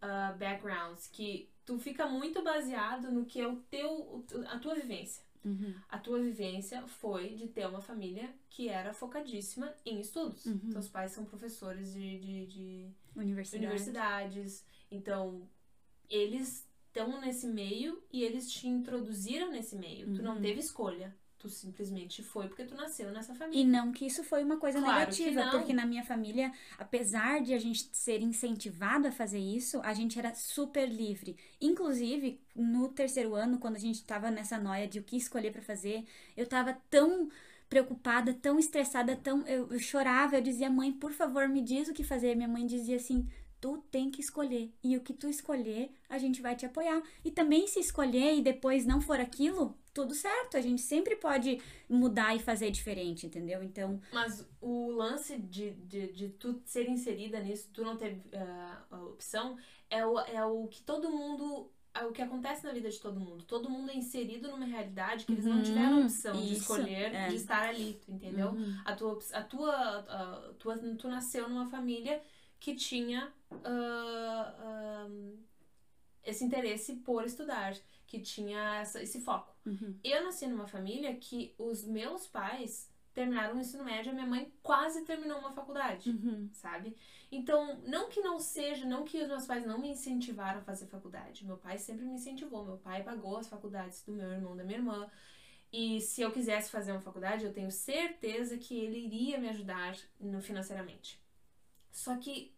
ah, 0.00 0.34
backgrounds, 0.38 1.08
que 1.08 1.48
tu 1.70 1.78
fica 1.78 2.04
muito 2.08 2.42
baseado 2.42 3.12
no 3.12 3.24
que 3.24 3.40
é 3.40 3.46
o 3.46 3.56
teu, 3.70 4.24
a 4.48 4.58
tua 4.58 4.74
vivência. 4.74 5.22
Uhum. 5.44 5.72
A 5.88 5.98
tua 5.98 6.20
vivência 6.20 6.82
foi 6.86 7.28
de 7.30 7.46
ter 7.46 7.64
uma 7.66 7.80
família 7.80 8.28
que 8.50 8.68
era 8.68 8.92
focadíssima 8.92 9.72
em 9.86 10.00
estudos. 10.00 10.44
Uhum. 10.46 10.70
Teus 10.72 10.88
pais 10.88 11.12
são 11.12 11.24
professores 11.24 11.92
de, 11.94 12.18
de, 12.18 12.46
de 12.46 12.90
Universidade. 13.14 13.64
universidades. 13.64 14.64
Então, 14.90 15.48
eles 16.08 16.68
estão 16.88 17.20
nesse 17.20 17.46
meio 17.46 18.02
e 18.12 18.24
eles 18.24 18.50
te 18.50 18.66
introduziram 18.66 19.50
nesse 19.52 19.76
meio. 19.76 20.12
Tu 20.12 20.22
não 20.22 20.34
Uhum. 20.34 20.42
teve 20.42 20.58
escolha. 20.58 21.16
Tu 21.40 21.48
simplesmente 21.48 22.22
foi 22.22 22.48
porque 22.48 22.64
tu 22.64 22.74
nasceu 22.74 23.10
nessa 23.10 23.32
E 23.32 23.36
família. 23.38 23.64
não 23.64 23.92
que 23.92 24.04
isso 24.06 24.22
foi 24.22 24.44
uma 24.44 24.58
coisa 24.58 24.78
Claro 24.78 24.98
negativa, 24.98 25.40
porque 25.50 25.72
na 25.72 25.86
minha 25.86 26.04
família, 26.04 26.52
apesar 26.78 27.40
de 27.40 27.54
a 27.54 27.58
gente 27.58 27.88
ser 27.92 28.20
incentivado 28.20 29.08
a 29.08 29.12
fazer 29.12 29.38
isso, 29.38 29.80
a 29.82 29.94
gente 29.94 30.18
era 30.18 30.34
super 30.34 30.86
livre. 30.86 31.36
Inclusive, 31.60 32.40
no 32.54 32.88
terceiro 32.90 33.34
ano, 33.34 33.58
quando 33.58 33.76
a 33.76 33.80
gente 33.80 34.04
tava 34.04 34.30
nessa 34.30 34.58
noia 34.58 34.86
de 34.86 34.98
o 34.98 35.02
que 35.02 35.16
escolher 35.16 35.50
pra 35.50 35.62
fazer, 35.62 36.04
eu 36.36 36.46
tava 36.46 36.74
tão 36.90 37.28
preocupada, 37.70 38.34
tão 38.34 38.58
estressada, 38.58 39.16
tão 39.16 39.46
eu, 39.46 39.72
eu 39.72 39.78
chorava, 39.78 40.36
eu 40.36 40.42
dizia: 40.42 40.68
"Mãe, 40.70 40.92
por 40.92 41.12
favor, 41.12 41.48
me 41.48 41.62
diz 41.62 41.88
o 41.88 41.94
que 41.94 42.04
fazer". 42.04 42.34
Minha 42.34 42.48
mãe 42.48 42.66
dizia 42.66 42.96
assim: 42.96 43.26
Tu 43.60 43.78
tem 43.90 44.10
que 44.10 44.20
escolher. 44.20 44.72
E 44.82 44.96
o 44.96 45.00
que 45.02 45.12
tu 45.12 45.28
escolher, 45.28 45.90
a 46.08 46.18
gente 46.18 46.40
vai 46.42 46.56
te 46.56 46.64
apoiar. 46.66 47.02
E 47.24 47.30
também, 47.30 47.66
se 47.66 47.78
escolher 47.80 48.34
e 48.36 48.42
depois 48.42 48.86
não 48.86 49.00
for 49.00 49.20
aquilo, 49.20 49.76
tudo 49.94 50.14
certo. 50.14 50.56
A 50.56 50.60
gente 50.60 50.82
sempre 50.82 51.16
pode 51.16 51.60
mudar 51.88 52.34
e 52.34 52.38
fazer 52.40 52.70
diferente, 52.70 53.26
entendeu? 53.26 53.62
Então, 53.62 54.00
Mas 54.10 54.48
o 54.60 54.90
lance 54.90 55.38
de, 55.38 55.72
de, 55.72 56.12
de 56.12 56.28
tu 56.30 56.60
ser 56.66 56.88
inserida 56.88 57.38
nisso, 57.40 57.70
tu 57.72 57.82
não 57.84 57.96
ter 57.96 58.20
a 58.90 59.02
opção, 59.04 59.56
é 59.88 60.04
o, 60.04 60.18
é 60.18 60.44
o 60.44 60.66
que 60.68 60.82
todo 60.82 61.10
mundo. 61.10 61.70
É 61.92 62.04
o 62.06 62.12
que 62.12 62.22
acontece 62.22 62.64
na 62.64 62.72
vida 62.72 62.88
de 62.88 63.00
todo 63.00 63.18
mundo. 63.18 63.44
Todo 63.44 63.68
mundo 63.68 63.90
é 63.90 63.96
inserido 63.96 64.48
numa 64.48 64.64
realidade 64.64 65.26
que 65.26 65.34
eles 65.34 65.48
não 65.48 65.60
Uhum, 65.60 65.60
tiveram 65.60 65.98
opção 66.00 66.44
de 66.46 66.52
isso, 66.52 66.52
escolher, 66.52 67.16
é. 67.16 67.26
de 67.26 67.34
estar 67.34 67.68
ali, 67.68 68.00
entendeu? 68.08 68.56
uhum, 68.56 68.84
A 68.84 68.94
tua, 68.94 69.18
a 69.32 69.42
tua, 69.42 69.74
a 70.50 70.54
tua, 70.54 70.78
tu 70.96 71.08
nasceu 71.08 71.48
numa 71.48 71.66
família 71.68 72.22
que 72.60 72.76
tinha 72.76 73.32
ah, 73.64 74.54
ah, 74.60 75.08
esse 76.24 76.44
interesse 76.44 76.96
por 76.96 77.24
estudar, 77.26 77.74
que 78.06 78.20
tinha 78.20 78.76
essa- 78.80 79.02
esse 79.02 79.20
foco. 79.20 79.49
Uhum, 79.66 79.98
Eu 80.02 80.24
nasci 80.24 80.46
numa 80.46 80.66
família 80.66 81.14
que 81.16 81.54
os 81.58 81.84
meus 81.84 82.26
pais 82.26 82.90
terminaram 83.12 83.56
o 83.56 83.60
ensino 83.60 83.84
médio, 83.84 84.12
a 84.12 84.14
minha 84.14 84.26
mãe 84.26 84.52
quase 84.62 85.04
terminou 85.04 85.38
uma 85.38 85.52
faculdade, 85.52 86.10
uhum. 86.10 86.48
sabe? 86.52 86.96
Então, 87.30 87.80
não 87.86 88.08
que 88.08 88.20
não 88.20 88.38
seja, 88.38 88.86
não 88.86 89.04
que 89.04 89.20
os 89.20 89.28
meus 89.28 89.46
pais 89.46 89.66
não 89.66 89.78
me 89.78 89.88
incentivaram 89.88 90.60
a 90.60 90.62
fazer 90.62 90.86
faculdade. 90.86 91.44
Meu 91.44 91.56
pai 91.56 91.78
sempre 91.78 92.04
me 92.04 92.14
incentivou. 92.14 92.64
Meu 92.64 92.78
pai 92.78 93.02
pagou 93.02 93.36
as 93.36 93.48
faculdades 93.48 94.02
do 94.02 94.12
meu 94.12 94.30
irmão, 94.30 94.56
da 94.56 94.64
minha 94.64 94.78
irmã. 94.78 95.10
E 95.72 96.00
se 96.00 96.20
eu 96.20 96.32
quisesse 96.32 96.70
fazer 96.70 96.92
uma 96.92 97.00
faculdade, 97.00 97.44
eu 97.44 97.52
tenho 97.52 97.70
certeza 97.70 98.58
que 98.58 98.76
ele 98.76 98.98
iria 98.98 99.38
me 99.38 99.48
ajudar 99.48 99.96
financeiramente. 100.42 101.20
Só 101.92 102.16
que 102.16 102.52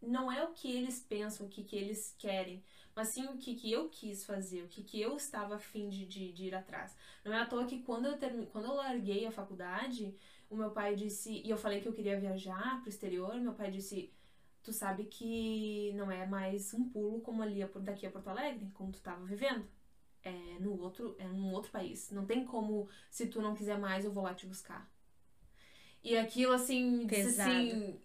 não 0.00 0.30
é 0.30 0.44
o 0.44 0.52
que 0.52 0.70
eles 0.70 1.00
pensam, 1.00 1.46
o 1.46 1.48
que, 1.48 1.64
que 1.64 1.76
eles 1.76 2.14
querem, 2.18 2.62
mas 2.98 3.10
sim 3.10 3.26
o 3.26 3.36
que, 3.36 3.54
que 3.54 3.70
eu 3.70 3.88
quis 3.88 4.24
fazer, 4.24 4.64
o 4.64 4.66
que, 4.66 4.82
que 4.82 5.00
eu 5.00 5.16
estava 5.16 5.54
afim 5.54 5.88
de, 5.88 6.04
de, 6.04 6.32
de 6.32 6.46
ir 6.46 6.54
atrás. 6.56 6.96
Não 7.24 7.32
é 7.32 7.38
à 7.38 7.46
toa 7.46 7.64
que 7.64 7.80
quando 7.82 8.06
eu, 8.06 8.18
term... 8.18 8.44
quando 8.46 8.64
eu 8.64 8.74
larguei 8.74 9.24
a 9.24 9.30
faculdade, 9.30 10.12
o 10.50 10.56
meu 10.56 10.72
pai 10.72 10.96
disse, 10.96 11.40
e 11.44 11.48
eu 11.48 11.56
falei 11.56 11.80
que 11.80 11.86
eu 11.86 11.92
queria 11.92 12.18
viajar 12.18 12.80
pro 12.80 12.88
exterior, 12.88 13.36
meu 13.36 13.52
pai 13.52 13.70
disse, 13.70 14.12
tu 14.64 14.72
sabe 14.72 15.04
que 15.04 15.92
não 15.94 16.10
é 16.10 16.26
mais 16.26 16.74
um 16.74 16.88
pulo 16.88 17.20
como 17.20 17.40
ali 17.40 17.64
daqui 17.82 18.04
a 18.04 18.10
Porto 18.10 18.30
Alegre, 18.30 18.68
como 18.74 18.90
tu 18.90 18.96
estava 18.96 19.24
vivendo. 19.24 19.64
É 20.24 20.58
no 20.58 20.76
outro, 20.82 21.14
é 21.20 21.28
num 21.28 21.52
outro 21.52 21.70
país. 21.70 22.10
Não 22.10 22.26
tem 22.26 22.44
como, 22.44 22.88
se 23.08 23.28
tu 23.28 23.40
não 23.40 23.54
quiser 23.54 23.78
mais, 23.78 24.04
eu 24.04 24.10
vou 24.10 24.24
lá 24.24 24.34
te 24.34 24.44
buscar. 24.44 24.90
E 26.02 26.16
aquilo 26.16 26.52
assim, 26.52 27.06
disse 27.06 27.40
assim, 27.40 28.00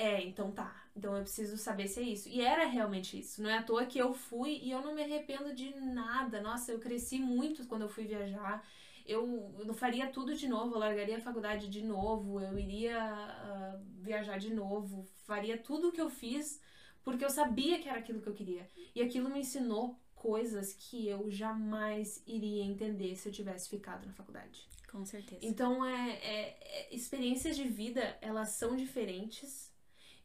é, 0.00 0.22
então 0.22 0.50
tá. 0.50 0.84
Então 0.96 1.16
eu 1.16 1.22
preciso 1.22 1.56
saber 1.56 1.88
se 1.88 2.00
é 2.00 2.02
isso. 2.02 2.28
E 2.28 2.40
era 2.40 2.66
realmente 2.66 3.18
isso. 3.18 3.42
Não 3.42 3.50
é 3.50 3.58
à 3.58 3.62
toa 3.62 3.86
que 3.86 3.98
eu 3.98 4.12
fui 4.12 4.60
e 4.62 4.70
eu 4.70 4.82
não 4.82 4.94
me 4.94 5.02
arrependo 5.02 5.54
de 5.54 5.74
nada. 5.74 6.40
Nossa, 6.40 6.72
eu 6.72 6.78
cresci 6.78 7.18
muito 7.18 7.66
quando 7.66 7.82
eu 7.82 7.88
fui 7.88 8.04
viajar 8.04 8.64
eu, 9.06 9.54
eu 9.66 9.74
faria 9.74 10.06
tudo 10.06 10.34
de 10.36 10.46
novo, 10.46 10.74
eu 10.74 10.78
largaria 10.78 11.16
a 11.16 11.20
faculdade 11.20 11.68
de 11.68 11.82
novo, 11.82 12.40
eu 12.40 12.56
iria 12.56 12.96
uh, 12.96 13.84
viajar 14.00 14.38
de 14.38 14.54
novo, 14.54 15.04
faria 15.24 15.58
tudo 15.58 15.88
o 15.88 15.92
que 15.92 16.00
eu 16.00 16.08
fiz 16.08 16.60
porque 17.02 17.24
eu 17.24 17.30
sabia 17.30 17.80
que 17.80 17.88
era 17.88 17.98
aquilo 17.98 18.20
que 18.20 18.28
eu 18.28 18.34
queria. 18.34 18.68
E 18.94 19.02
aquilo 19.02 19.30
me 19.30 19.40
ensinou 19.40 19.98
coisas 20.14 20.74
que 20.74 21.08
eu 21.08 21.30
jamais 21.30 22.22
iria 22.26 22.62
entender 22.62 23.16
se 23.16 23.28
eu 23.28 23.32
tivesse 23.32 23.68
ficado 23.68 24.06
na 24.06 24.12
faculdade. 24.12 24.68
Com 24.90 25.04
certeza. 25.04 25.40
Então, 25.42 25.84
é, 25.84 26.10
é, 26.10 26.58
é, 26.60 26.94
experiências 26.94 27.56
de 27.56 27.66
vida, 27.66 28.18
elas 28.20 28.50
são 28.50 28.76
diferentes. 28.76 29.69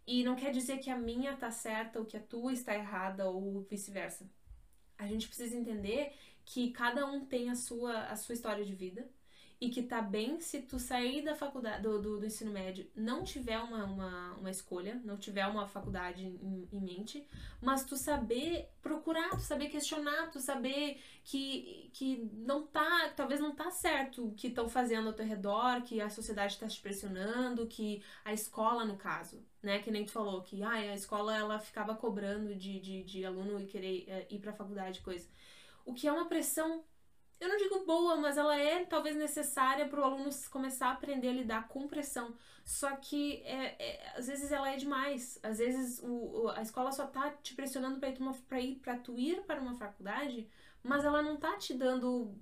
E 0.08 0.24
não 0.24 0.36
quer 0.36 0.52
dizer 0.52 0.78
que 0.80 0.90
a 0.90 0.98
minha 0.98 1.36
tá 1.36 1.50
certa 1.52 2.00
ou 2.00 2.06
que 2.06 2.18
a 2.18 2.22
tua 2.22 2.54
está 2.54 2.76
errada 2.76 3.30
ou 3.30 3.62
vice-versa. 3.64 4.30
A 4.98 5.08
gente 5.08 5.28
precisa 5.28 5.56
entender 5.56 6.14
que 6.46 6.72
cada 6.72 7.06
um 7.06 7.26
tem 7.26 7.50
a 7.50 7.56
sua, 7.56 8.06
a 8.06 8.16
sua 8.16 8.34
história 8.34 8.64
de 8.64 8.76
vida 8.76 9.10
e 9.60 9.70
que 9.70 9.82
tá 9.82 10.02
bem 10.02 10.40
se 10.40 10.62
tu 10.62 10.78
sair 10.78 11.24
da 11.24 11.34
faculdade, 11.34 11.82
do, 11.82 12.00
do, 12.00 12.20
do 12.20 12.26
ensino 12.26 12.52
médio, 12.52 12.90
não 12.94 13.24
tiver 13.24 13.58
uma, 13.58 13.86
uma, 13.86 14.34
uma 14.34 14.52
escolha, 14.52 15.02
não 15.04 15.18
tiver 15.18 15.48
uma 15.48 15.66
faculdade 15.66 16.26
em, 16.26 16.68
em, 16.72 16.82
mente, 16.82 17.26
mas 17.62 17.86
tu 17.86 17.96
saber 17.96 18.70
procurar, 18.82 19.30
tu 19.30 19.42
saber 19.42 19.70
questionar, 19.70 20.30
tu 20.30 20.40
saber 20.40 21.02
que, 21.24 21.90
que 21.94 22.30
não 22.34 22.68
tá, 22.68 23.10
talvez 23.16 23.40
não 23.40 23.56
tá 23.56 23.72
certo 23.72 24.28
o 24.28 24.34
que 24.34 24.48
estão 24.48 24.68
fazendo 24.68 25.08
ao 25.08 25.14
teu 25.14 25.26
redor, 25.26 25.82
que 25.84 26.02
a 26.02 26.10
sociedade 26.10 26.54
está 26.54 26.68
te 26.68 26.82
pressionando, 26.82 27.66
que 27.66 28.04
a 28.26 28.34
escola, 28.34 28.84
no 28.84 28.98
caso, 28.98 29.42
né, 29.66 29.80
que 29.80 29.92
nem 29.92 30.06
tu 30.06 30.12
falou, 30.12 30.42
que 30.42 30.64
ah, 30.64 30.72
a 30.72 30.96
escola 30.96 31.36
ela 31.36 31.60
ficava 31.60 31.96
cobrando 31.96 32.56
de, 32.56 32.80
de, 32.80 33.04
de 33.04 33.26
aluno 33.26 33.60
e 33.60 33.66
querer 33.66 34.06
é, 34.08 34.28
ir 34.30 34.40
pra 34.40 34.54
faculdade, 34.54 35.02
coisa 35.02 35.28
o 35.86 35.94
que 35.94 36.08
é 36.08 36.12
uma 36.12 36.26
pressão, 36.26 36.84
eu 37.40 37.48
não 37.48 37.58
digo 37.58 37.86
boa, 37.86 38.16
mas 38.16 38.38
ela 38.38 38.60
é 38.60 38.84
talvez 38.86 39.16
necessária 39.16 39.88
para 39.88 40.02
o 40.02 40.04
aluno 40.04 40.30
começar 40.50 40.88
a 40.88 40.94
aprender 40.94 41.30
a 41.30 41.34
lidar 41.34 41.68
com 41.68 41.88
pressão. 41.88 42.34
Só 42.66 42.96
que 42.96 43.44
é, 43.44 43.76
é, 43.78 44.14
às 44.18 44.28
vezes 44.28 44.52
ela 44.52 44.72
é 44.72 44.78
demais. 44.78 45.40
Às 45.44 45.60
vezes 45.60 46.02
o, 46.04 46.50
a 46.56 46.62
escola 46.62 46.92
só 46.92 47.06
tá 47.06 47.30
te 47.30 47.54
pressionando 47.54 48.00
para 48.00 48.60
ir 48.60 48.76
para 48.78 48.98
tu 48.98 49.18
ir 49.18 49.44
para 49.44 49.62
uma 49.62 49.76
faculdade, 49.76 50.50
mas 50.82 51.06
ela 51.06 51.22
não 51.22 51.38
tá 51.38 51.56
te 51.58 51.74
dando 51.76 52.34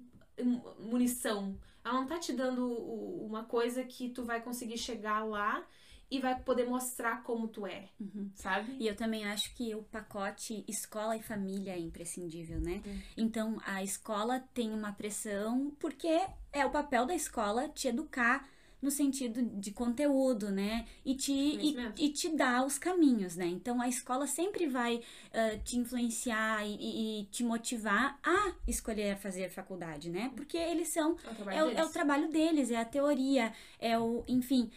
munição. 0.80 1.60
Ela 1.84 1.96
não 1.96 2.08
tá 2.08 2.18
te 2.18 2.32
dando 2.32 2.66
uma 2.66 3.44
coisa 3.44 3.84
que 3.84 4.10
tu 4.10 4.24
vai 4.24 4.42
conseguir 4.42 4.78
chegar 4.78 5.26
lá 5.26 5.68
e 6.13 6.19
vai 6.19 6.39
poder 6.39 6.67
mostrar 6.67 7.23
como 7.23 7.47
tu 7.47 7.65
é, 7.65 7.89
uhum. 7.99 8.30
sabe? 8.36 8.78
E 8.80 8.88
eu 8.88 8.95
também 8.95 9.26
acho 9.26 9.52
que 9.56 9.73
o 9.73 9.82
pacote 9.82 10.63
escola 10.67 11.17
e 11.17 11.23
família 11.23 11.71
é 11.71 11.80
imprescindível, 11.80 12.62
né? 12.62 12.84
Uhum. 12.86 13.02
Então 13.17 13.58
a 13.65 13.82
escola 13.84 14.39
tem 14.54 14.71
uma 14.71 14.93
pressão 14.93 15.76
porque 15.80 16.21
é 16.52 16.63
o 16.63 16.69
papel 16.69 17.08
da 17.08 17.15
escola 17.15 17.67
te 17.67 17.88
educar 17.88 18.47
no 18.84 18.91
sentido 18.91 19.41
de 19.41 19.71
conteúdo, 19.71 20.52
né? 20.52 20.86
E 21.06 21.15
te, 21.15 21.32
e, 21.32 21.78
e, 21.97 22.10
te 22.10 22.30
dar 22.36 22.65
os 22.65 22.78
caminhos, 22.78 23.38
né? 23.38 23.47
Então 23.47 23.82
a 23.82 23.88
escola 23.88 24.28
sempre 24.28 24.67
vai 24.67 24.97
uh, 24.97 25.63
te 25.63 25.78
influenciar 25.78 26.67
e, 26.67 27.21
e, 27.21 27.26
te 27.28 27.45
motivar 27.45 28.19
a 28.21 28.54
escolher 28.67 29.17
fazer 29.17 29.49
faculdade, 29.49 30.10
né? 30.10 30.32
Porque 30.36 30.58
eles 30.58 30.89
são. 30.89 31.15
É 31.26 31.43
o, 31.43 31.49
é 31.49 31.63
o, 31.63 31.78
é 31.80 31.86
o 31.86 31.89
trabalho 31.89 32.30
deles, 32.30 32.69
é 32.69 32.78
a 32.78 32.86
teoria, 32.86 33.54
é 33.80 33.97
o. 33.97 34.23
Enfim. 34.28 34.69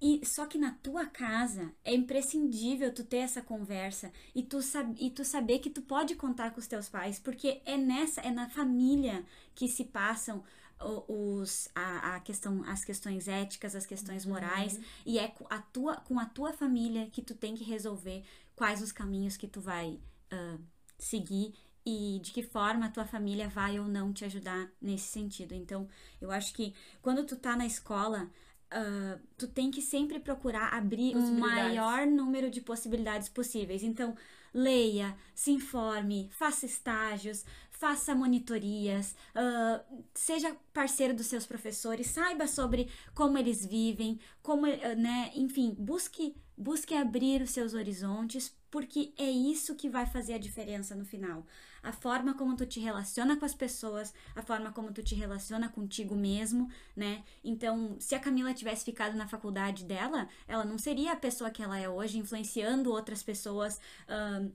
E 0.00 0.24
só 0.24 0.46
que 0.46 0.56
na 0.56 0.72
tua 0.72 1.04
casa 1.04 1.74
é 1.84 1.94
imprescindível 1.94 2.92
tu 2.92 3.04
ter 3.04 3.18
essa 3.18 3.42
conversa 3.42 4.10
e 4.34 4.42
tu, 4.42 4.62
sab, 4.62 4.94
e 4.98 5.10
tu 5.10 5.24
saber 5.24 5.58
que 5.58 5.68
tu 5.68 5.82
pode 5.82 6.14
contar 6.14 6.52
com 6.52 6.58
os 6.60 6.66
teus 6.66 6.88
pais, 6.88 7.18
porque 7.18 7.60
é 7.66 7.76
nessa, 7.76 8.22
é 8.22 8.30
na 8.30 8.48
família 8.48 9.24
que 9.54 9.68
se 9.68 9.84
passam 9.84 10.42
os 10.82 11.68
a, 11.74 12.16
a 12.16 12.20
questão 12.20 12.64
as 12.66 12.84
questões 12.84 13.28
éticas 13.28 13.76
as 13.76 13.84
questões 13.84 14.24
uhum. 14.24 14.32
morais 14.32 14.80
e 15.04 15.18
é 15.18 15.28
com 15.28 15.46
a 15.50 15.58
tua 15.58 15.96
com 15.96 16.18
a 16.18 16.24
tua 16.24 16.54
família 16.54 17.06
que 17.10 17.20
tu 17.20 17.34
tem 17.34 17.54
que 17.54 17.62
resolver 17.62 18.24
quais 18.56 18.80
os 18.80 18.90
caminhos 18.90 19.36
que 19.36 19.46
tu 19.46 19.60
vai 19.60 20.00
uh, 20.32 20.58
seguir 20.98 21.52
e 21.84 22.18
de 22.22 22.32
que 22.32 22.42
forma 22.42 22.86
a 22.86 22.90
tua 22.90 23.04
família 23.04 23.46
vai 23.46 23.78
ou 23.78 23.86
não 23.86 24.10
te 24.10 24.24
ajudar 24.24 24.70
nesse 24.80 25.08
sentido 25.08 25.54
então 25.54 25.86
eu 26.18 26.30
acho 26.30 26.54
que 26.54 26.74
quando 27.02 27.26
tu 27.26 27.36
tá 27.36 27.54
na 27.54 27.66
escola 27.66 28.30
uh, 28.72 29.20
tu 29.36 29.46
tem 29.46 29.70
que 29.70 29.82
sempre 29.82 30.18
procurar 30.18 30.74
abrir 30.74 31.16
o 31.16 31.32
maior 31.32 32.06
número 32.06 32.50
de 32.50 32.60
possibilidades 32.60 33.28
possíveis. 33.28 33.82
Então, 33.82 34.16
leia, 34.52 35.16
se 35.34 35.50
informe, 35.50 36.28
faça 36.32 36.66
estágios, 36.66 37.44
faça 37.70 38.14
monitorias, 38.14 39.14
uh, 39.34 40.04
seja 40.14 40.56
parceiro 40.72 41.14
dos 41.14 41.26
seus 41.26 41.46
professores, 41.46 42.08
saiba 42.08 42.46
sobre 42.46 42.90
como 43.14 43.38
eles 43.38 43.64
vivem, 43.64 44.18
como, 44.42 44.66
uh, 44.66 44.96
né, 44.96 45.30
enfim, 45.34 45.74
busque, 45.78 46.36
busque 46.56 46.94
abrir 46.94 47.42
os 47.42 47.50
seus 47.50 47.74
horizontes, 47.74 48.54
porque 48.70 49.12
é 49.16 49.30
isso 49.30 49.74
que 49.74 49.88
vai 49.88 50.06
fazer 50.06 50.34
a 50.34 50.38
diferença 50.38 50.94
no 50.94 51.04
final 51.04 51.46
a 51.82 51.92
forma 51.92 52.34
como 52.34 52.56
tu 52.56 52.66
te 52.66 52.80
relaciona 52.80 53.36
com 53.36 53.44
as 53.44 53.54
pessoas, 53.54 54.12
a 54.34 54.42
forma 54.42 54.72
como 54.72 54.92
tu 54.92 55.02
te 55.02 55.14
relaciona 55.14 55.68
contigo 55.68 56.14
mesmo, 56.14 56.70
né? 56.94 57.22
Então, 57.42 57.96
se 57.98 58.14
a 58.14 58.20
Camila 58.20 58.54
tivesse 58.54 58.84
ficado 58.84 59.16
na 59.16 59.26
faculdade 59.26 59.84
dela, 59.84 60.28
ela 60.46 60.64
não 60.64 60.78
seria 60.78 61.12
a 61.12 61.16
pessoa 61.16 61.50
que 61.50 61.62
ela 61.62 61.78
é 61.78 61.88
hoje, 61.88 62.18
influenciando 62.18 62.90
outras 62.90 63.22
pessoas. 63.22 63.80
Uh, 64.08 64.50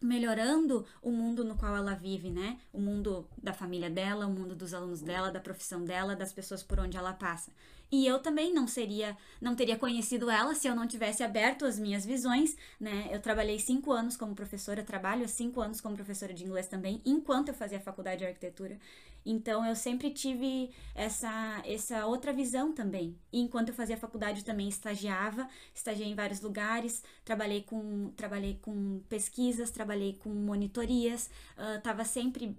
melhorando 0.00 0.86
o 1.02 1.10
mundo 1.10 1.44
no 1.44 1.56
qual 1.56 1.76
ela 1.76 1.94
vive, 1.94 2.30
né? 2.30 2.58
O 2.72 2.80
mundo 2.80 3.28
da 3.36 3.52
família 3.52 3.90
dela, 3.90 4.26
o 4.26 4.30
mundo 4.30 4.56
dos 4.56 4.72
alunos 4.72 5.02
dela, 5.02 5.30
da 5.30 5.40
profissão 5.40 5.84
dela, 5.84 6.16
das 6.16 6.32
pessoas 6.32 6.62
por 6.62 6.80
onde 6.80 6.96
ela 6.96 7.12
passa. 7.12 7.52
E 7.92 8.06
eu 8.06 8.20
também 8.20 8.52
não 8.54 8.68
seria, 8.68 9.16
não 9.40 9.56
teria 9.56 9.76
conhecido 9.76 10.30
ela 10.30 10.54
se 10.54 10.68
eu 10.68 10.76
não 10.76 10.86
tivesse 10.86 11.22
aberto 11.24 11.64
as 11.64 11.78
minhas 11.78 12.06
visões, 12.06 12.56
né? 12.78 13.08
Eu 13.10 13.20
trabalhei 13.20 13.58
cinco 13.58 13.90
anos 13.90 14.16
como 14.16 14.34
professora, 14.34 14.82
trabalho 14.84 15.28
cinco 15.28 15.60
anos 15.60 15.80
como 15.80 15.96
professora 15.96 16.32
de 16.32 16.44
inglês 16.44 16.68
também, 16.68 17.00
enquanto 17.04 17.48
eu 17.48 17.54
fazia 17.54 17.80
faculdade 17.80 18.18
de 18.20 18.26
arquitetura. 18.26 18.78
Então 19.24 19.64
eu 19.66 19.76
sempre 19.76 20.10
tive 20.10 20.70
essa, 20.94 21.62
essa 21.66 22.06
outra 22.06 22.32
visão 22.32 22.72
também. 22.72 23.18
E 23.32 23.40
enquanto 23.40 23.68
eu 23.68 23.74
fazia 23.74 23.96
faculdade 23.96 24.40
eu 24.40 24.44
também 24.46 24.68
estagiava, 24.68 25.48
estagiei 25.74 26.08
em 26.08 26.14
vários 26.14 26.40
lugares, 26.40 27.02
trabalhei 27.24 27.62
com, 27.62 28.10
trabalhei 28.16 28.58
com 28.62 29.00
pesquisas, 29.08 29.70
trabalhei 29.70 30.14
com 30.14 30.30
monitorias, 30.30 31.28
estava 31.76 32.02
uh, 32.02 32.06
sempre 32.06 32.56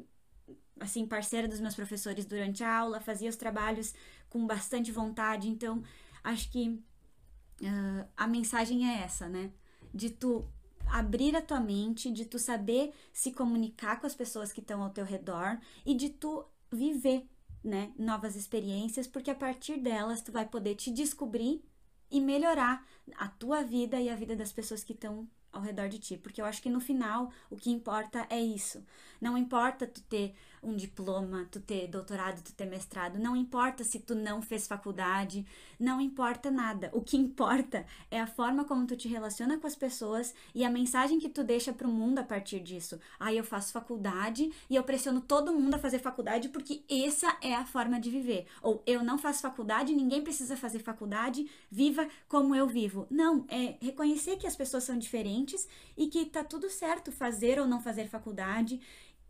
assim 0.80 1.06
parceira 1.06 1.48
dos 1.48 1.60
meus 1.60 1.76
professores 1.76 2.26
durante 2.26 2.64
a 2.64 2.76
aula, 2.76 3.00
fazia 3.00 3.30
os 3.30 3.36
trabalhos 3.36 3.94
com 4.32 4.48
bastante 4.48 4.92
vontade. 4.92 5.48
Então 5.48 5.84
acho 6.24 6.50
que 6.50 6.70
uh, 6.70 8.08
a 8.18 8.26
mensagem 8.26 8.90
é 8.90 9.04
essa, 9.04 9.30
né? 9.30 9.52
De 9.94 10.10
tu 10.10 10.48
abrir 10.88 11.36
a 11.36 11.42
tua 11.42 11.60
mente, 11.60 12.12
de 12.12 12.26
tu 12.26 12.40
saber 12.40 12.94
se 13.14 13.32
comunicar 13.32 14.00
com 14.00 14.08
as 14.08 14.16
pessoas 14.16 14.52
que 14.52 14.60
estão 14.60 14.82
ao 14.82 14.90
teu 14.90 15.06
redor 15.06 15.60
e 15.86 15.94
de 15.94 16.10
tu 16.10 16.44
viver, 16.72 17.28
né, 17.64 17.94
novas 17.98 18.36
experiências, 18.36 19.06
porque 19.06 19.30
a 19.30 19.36
partir 19.36 19.78
delas 19.78 20.22
tu 20.22 20.32
vai 20.32 20.46
poder 20.46 20.76
te 20.76 20.92
descobrir 20.92 21.64
e 22.10 22.20
melhorar 22.20 22.86
a 23.18 23.28
tua 23.28 23.64
vida 23.64 24.00
e 24.02 24.10
a 24.10 24.16
vida 24.16 24.36
das 24.36 24.52
pessoas 24.52 24.84
que 24.84 24.94
estão 24.94 25.30
ao 25.52 25.62
redor 25.62 25.90
de 25.90 26.00
ti, 26.00 26.18
porque 26.18 26.42
eu 26.42 26.46
acho 26.46 26.62
que 26.62 26.70
no 26.70 26.80
final 26.80 27.32
o 27.50 27.56
que 27.56 27.70
importa 27.70 28.26
é 28.30 28.40
isso. 28.40 28.84
Não 29.20 29.38
importa 29.38 29.86
tu 29.86 30.02
ter 30.04 30.34
um 30.64 30.76
diploma, 30.76 31.48
tu 31.50 31.60
ter 31.60 31.88
doutorado, 31.88 32.42
tu 32.44 32.54
ter 32.54 32.66
mestrado, 32.66 33.18
não 33.18 33.36
importa 33.36 33.84
se 33.84 34.00
tu 34.00 34.14
não 34.14 34.42
fez 34.42 34.68
faculdade, 34.68 35.46
não 35.80 36.00
importa 36.00 36.52
nada. 36.52 36.90
O 36.94 37.02
que 37.02 37.18
importa 37.18 37.86
é 38.10 38.20
a 38.20 38.28
forma 38.28 38.64
como 38.64 38.86
tu 38.86 38.96
te 38.96 39.08
relaciona 39.08 39.58
com 39.58 39.66
as 39.66 39.76
pessoas 39.76 40.34
e 40.54 40.64
a 40.64 40.70
mensagem 40.70 41.20
que 41.20 41.30
tu 41.30 41.44
deixa 41.44 41.74
pro 41.74 41.88
mundo 41.88 42.20
a 42.20 42.24
partir 42.24 42.60
disso. 42.60 43.00
Aí 43.20 43.38
eu 43.38 43.44
faço 43.44 43.74
faculdade 43.74 44.52
e 44.70 44.76
eu 44.76 44.84
pressiono 44.84 45.22
todo 45.22 45.54
mundo 45.54 45.76
a 45.76 45.80
fazer 45.80 46.00
faculdade 46.00 46.50
porque 46.50 46.84
essa 46.90 47.36
é 47.42 47.56
a 47.56 47.66
forma 47.66 48.00
de 48.00 48.10
viver. 48.10 48.46
Ou 48.62 48.84
eu 48.86 49.04
não 49.04 49.18
faço 49.18 49.42
faculdade, 49.42 49.96
ninguém 49.96 50.22
precisa 50.22 50.56
fazer 50.56 50.80
faculdade, 50.80 51.50
viva 51.70 52.08
como 52.28 52.56
eu 52.56 52.68
vivo. 52.68 53.08
Não, 53.10 53.46
é 53.48 53.78
reconhecer 53.82 54.38
que 54.38 54.48
as 54.48 54.56
pessoas 54.56 54.84
são 54.84 54.98
diferentes 54.98 55.68
e 55.98 56.08
que 56.08 56.26
tá 56.26 56.44
tudo 56.44 56.70
certo 56.70 57.12
fazer 57.12 57.60
ou 57.60 57.68
não 57.68 57.82
fazer 57.82 58.08
faculdade 58.08 58.80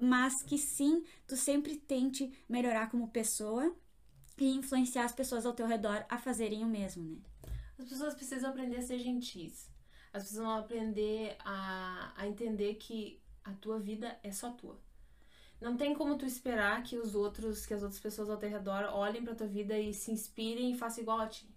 mas 0.02 0.42
que 0.42 0.58
sim, 0.58 1.04
tu 1.28 1.38
sempre 1.38 1.78
tente 1.78 2.34
melhorar 2.50 2.90
como 2.90 3.08
pessoa 3.10 3.74
e 4.38 4.56
influenciar 4.56 5.06
as 5.06 5.12
pessoas 5.12 5.46
ao 5.46 5.54
teu 5.54 5.68
redor 5.68 6.04
a 6.10 6.18
fazerem 6.18 6.64
o 6.64 6.68
mesmo, 6.68 7.04
né? 7.04 7.18
As 7.78 7.88
pessoas 7.88 8.16
precisam 8.16 8.50
aprender 8.50 8.78
a 8.78 8.82
ser 8.82 8.98
gentis. 8.98 9.70
As 10.12 10.24
pessoas 10.24 10.44
vão 10.44 10.58
aprender 10.58 11.38
a, 11.46 12.14
a 12.16 12.28
entender 12.28 12.76
que 12.76 13.22
a 13.44 13.54
tua 13.54 13.80
vida 13.80 14.20
é 14.24 14.32
só 14.32 14.52
tua. 14.52 14.80
Não 15.60 15.78
tem 15.78 15.94
como 15.94 16.18
tu 16.18 16.26
esperar 16.26 16.82
que 16.82 16.98
os 16.98 17.14
outros, 17.14 17.66
que 17.68 17.74
as 17.74 17.84
outras 17.84 18.02
pessoas 18.02 18.30
ao 18.30 18.38
teu 18.38 18.50
redor 18.50 18.86
olhem 18.92 19.24
pra 19.24 19.36
tua 19.36 19.48
vida 19.48 19.78
e 19.78 19.94
se 19.94 20.12
inspirem 20.12 20.72
e 20.72 20.78
façam 20.78 21.04
igual 21.04 21.20
a 21.20 21.28
ti. 21.28 21.48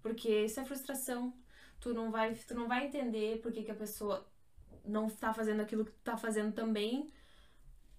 Porque 0.00 0.44
isso 0.44 0.60
é 0.60 0.64
frustração. 0.64 1.34
Tu 1.80 1.92
não 1.92 2.12
vai, 2.12 2.34
tu 2.34 2.54
não 2.54 2.68
vai 2.68 2.86
entender 2.86 3.40
por 3.40 3.50
que, 3.50 3.64
que 3.64 3.72
a 3.72 3.74
pessoa 3.74 4.24
não 4.84 5.10
tá 5.10 5.34
fazendo 5.34 5.60
aquilo 5.60 5.84
que 5.84 5.90
tu 5.90 6.00
tá 6.04 6.16
fazendo 6.16 6.52
também, 6.52 7.12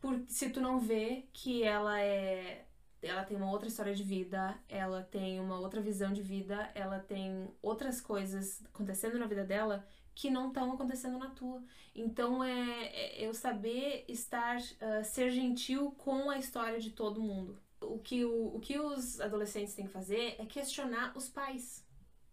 por, 0.03 0.21
se 0.27 0.49
tu 0.49 0.59
não 0.59 0.77
vê 0.81 1.23
que 1.31 1.63
ela 1.63 1.97
é 2.01 2.65
ela 3.01 3.23
tem 3.23 3.37
uma 3.37 3.49
outra 3.49 3.67
história 3.69 3.95
de 3.95 4.03
vida, 4.03 4.57
ela 4.67 5.01
tem 5.01 5.39
uma 5.39 5.57
outra 5.59 5.81
visão 5.81 6.11
de 6.11 6.21
vida, 6.21 6.69
ela 6.75 6.99
tem 6.99 7.49
outras 7.61 7.99
coisas 7.99 8.63
acontecendo 8.65 9.17
na 9.17 9.25
vida 9.25 9.45
dela 9.45 9.85
que 10.13 10.29
não 10.29 10.49
estão 10.49 10.73
acontecendo 10.73 11.17
na 11.17 11.29
tua. 11.29 11.63
Então 11.95 12.43
é, 12.43 12.85
é 12.87 13.25
eu 13.25 13.33
saber 13.33 14.05
estar, 14.07 14.57
uh, 14.57 15.03
ser 15.03 15.31
gentil 15.31 15.91
com 15.97 16.29
a 16.29 16.37
história 16.37 16.79
de 16.79 16.91
todo 16.91 17.21
mundo. 17.21 17.57
O 17.81 17.99
que, 17.99 18.23
o, 18.25 18.55
o 18.55 18.59
que 18.59 18.79
os 18.79 19.19
adolescentes 19.19 19.73
têm 19.73 19.85
que 19.85 19.91
fazer 19.91 20.35
é 20.37 20.45
questionar 20.45 21.13
os 21.17 21.29
pais. 21.29 21.85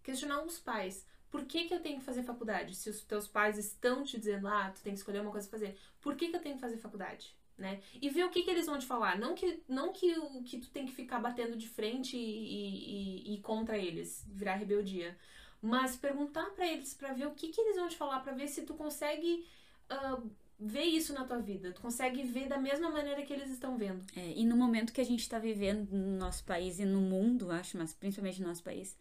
Questionar 0.03 0.43
os 0.43 0.59
pais. 0.59 1.07
Por 1.31 1.45
que, 1.45 1.65
que 1.67 1.75
eu 1.75 1.81
tenho 1.81 1.99
que 1.99 2.05
fazer 2.05 2.23
faculdade? 2.25 2.75
Se 2.75 2.91
os 2.91 3.03
teus 3.03 3.27
pais 3.29 3.59
estão 3.59 4.05
te 4.05 4.19
dizendo, 4.19 4.47
ah, 4.49 4.71
tu 4.75 4.83
tem 4.83 4.93
que 4.93 4.99
escolher 4.99 5.21
uma 5.21 5.33
coisa 5.33 5.49
pra 5.49 5.59
fazer, 5.59 5.77
por 6.01 6.17
que, 6.17 6.29
que 6.29 6.37
eu 6.37 6.41
tenho 6.41 6.57
que 6.57 6.61
fazer 6.61 6.77
faculdade? 6.77 7.40
Né? 7.61 7.81
E 8.01 8.09
ver 8.09 8.25
o 8.25 8.31
que, 8.31 8.43
que 8.43 8.51
eles 8.51 8.67
vão 8.67 8.79
te 8.79 8.87
falar. 8.87 9.19
Não 9.19 9.35
que, 9.35 9.63
não 9.69 9.93
que, 9.93 10.19
o, 10.19 10.43
que 10.43 10.59
tu 10.59 10.71
tem 10.71 10.87
que 10.87 10.93
ficar 10.93 11.21
batendo 11.21 11.57
de 11.57 11.69
frente 11.69 12.17
e, 12.17 13.27
e, 13.29 13.35
e 13.35 13.41
contra 13.43 13.77
eles, 13.79 14.27
virar 14.29 14.55
rebeldia. 14.55 15.17
Mas 15.63 15.95
perguntar 15.95 16.47
para 16.51 16.67
eles 16.67 16.95
para 16.95 17.13
ver 17.13 17.27
o 17.27 17.33
que, 17.33 17.49
que 17.49 17.61
eles 17.61 17.77
vão 17.77 17.87
te 17.87 17.97
falar, 17.97 18.21
para 18.21 18.33
ver 18.33 18.49
se 18.49 18.63
tu 18.63 18.73
consegue 18.73 19.47
uh, 19.93 20.31
ver 20.59 20.85
isso 20.85 21.13
na 21.13 21.25
tua 21.25 21.39
vida. 21.39 21.71
Tu 21.71 21.83
consegue 21.83 22.23
ver 22.23 22.49
da 22.49 22.59
mesma 22.59 22.91
maneira 22.91 23.23
que 23.23 23.33
eles 23.33 23.51
estão 23.51 23.77
vendo. 23.77 24.03
É, 24.17 24.33
e 24.35 24.45
no 24.45 24.57
momento 24.57 24.93
que 24.93 25.01
a 25.03 25.05
gente 25.05 25.21
está 25.21 25.39
vivendo 25.39 25.91
no 25.93 26.19
nosso 26.19 26.43
país 26.45 26.79
e 26.79 26.87
no 26.87 27.03
mundo, 27.03 27.51
acho, 27.51 27.77
mas 27.77 27.93
principalmente 27.93 28.41
no 28.41 28.49
nosso 28.49 28.63
país, 28.63 28.97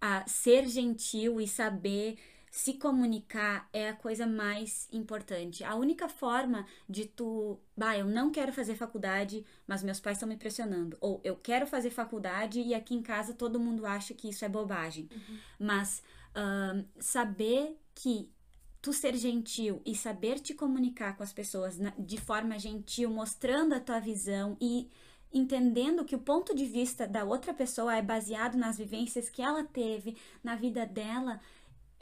a 0.00 0.26
ser 0.26 0.66
gentil 0.66 1.40
e 1.40 1.46
saber 1.46 2.18
se 2.54 2.74
comunicar 2.74 3.68
é 3.72 3.88
a 3.88 3.94
coisa 3.94 4.28
mais 4.28 4.86
importante. 4.92 5.64
A 5.64 5.74
única 5.74 6.08
forma 6.08 6.64
de 6.88 7.04
tu, 7.04 7.58
bah, 7.76 7.98
eu 7.98 8.06
não 8.06 8.30
quero 8.30 8.52
fazer 8.52 8.76
faculdade, 8.76 9.44
mas 9.66 9.82
meus 9.82 9.98
pais 9.98 10.18
estão 10.18 10.28
me 10.28 10.36
pressionando, 10.36 10.96
ou 11.00 11.20
eu 11.24 11.34
quero 11.34 11.66
fazer 11.66 11.90
faculdade 11.90 12.60
e 12.60 12.72
aqui 12.72 12.94
em 12.94 13.02
casa 13.02 13.34
todo 13.34 13.58
mundo 13.58 13.84
acha 13.84 14.14
que 14.14 14.28
isso 14.28 14.44
é 14.44 14.48
bobagem. 14.48 15.08
Uhum. 15.10 15.38
Mas 15.58 16.00
saber 17.00 17.76
que 17.92 18.30
tu 18.80 18.92
ser 18.92 19.16
gentil 19.16 19.82
e 19.84 19.92
saber 19.96 20.38
te 20.38 20.54
comunicar 20.54 21.16
com 21.16 21.24
as 21.24 21.32
pessoas 21.32 21.76
na, 21.76 21.92
de 21.98 22.20
forma 22.20 22.56
gentil, 22.56 23.10
mostrando 23.10 23.74
a 23.74 23.80
tua 23.80 23.98
visão 23.98 24.56
e 24.60 24.88
entendendo 25.32 26.04
que 26.04 26.14
o 26.14 26.20
ponto 26.20 26.54
de 26.54 26.66
vista 26.66 27.04
da 27.04 27.24
outra 27.24 27.52
pessoa 27.52 27.96
é 27.96 28.00
baseado 28.00 28.56
nas 28.56 28.78
vivências 28.78 29.28
que 29.28 29.42
ela 29.42 29.64
teve 29.64 30.16
na 30.44 30.54
vida 30.54 30.86
dela, 30.86 31.40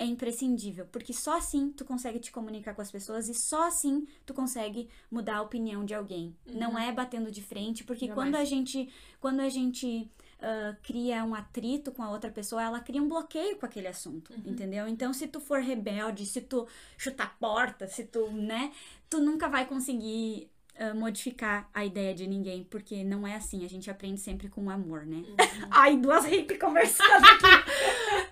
é 0.03 0.05
imprescindível, 0.05 0.87
porque 0.91 1.13
só 1.13 1.39
assim 1.39 1.71
tu 1.71 1.85
consegue 1.85 2.19
te 2.19 2.33
comunicar 2.33 2.75
com 2.75 2.83
as 2.83 2.91
pessoas 2.91 3.29
e 3.29 3.35
só 3.35 3.69
assim 3.69 4.05
tu 4.27 4.35
consegue 4.35 4.89
mudar 5.11 5.37
a 5.37 5.43
opinião 5.43 5.85
de 5.85 5.95
alguém. 5.95 6.37
Uhum. 6.47 6.59
Não 6.59 6.79
é 6.79 6.91
batendo 6.91 7.31
de 7.31 7.41
frente, 7.41 7.85
porque 7.85 8.09
quando 8.09 8.35
a 8.35 8.45
gente 8.45 8.89
quando 9.21 9.41
a 9.41 9.49
gente 9.49 10.11
uh, 10.41 10.77
cria 10.83 11.25
um 11.25 11.35
atrito 11.35 11.93
com 11.93 12.03
a 12.03 12.11
outra 12.11 12.31
pessoa, 12.31 12.63
ela 12.63 12.81
cria 12.81 13.01
um 13.01 13.09
bloqueio 13.09 13.57
com 13.57 13.65
aquele 13.65 13.87
assunto, 13.87 14.33
uhum. 14.33 14.53
entendeu? 14.53 14.89
Então, 14.89 15.13
se 15.13 15.29
tu 15.29 15.39
for 15.39 15.61
rebelde, 15.61 16.27
se 16.27 16.41
tu 16.41 16.67
chutar 16.99 17.39
porta, 17.39 17.87
se 17.87 18.05
tu, 18.05 18.29
né, 18.33 18.73
tu 19.09 19.21
nunca 19.21 19.49
vai 19.49 19.67
conseguir 19.67 20.51
Uh, 20.75 20.97
modificar 20.97 21.69
a 21.75 21.85
ideia 21.85 22.15
de 22.15 22.27
ninguém, 22.27 22.65
porque 22.65 23.05
não 23.05 23.27
é 23.27 23.37
assim, 23.37 23.63
a 23.63 23.69
gente 23.69 23.91
aprende 23.91 24.19
sempre 24.19 24.49
com 24.49 24.71
amor, 24.71 25.05
né? 25.05 25.19
Uhum. 25.19 25.37
Ai, 25.71 25.99
duas 25.99 26.25
hippies 26.25 26.59
conversando 26.59 27.27
aqui. 27.27 28.32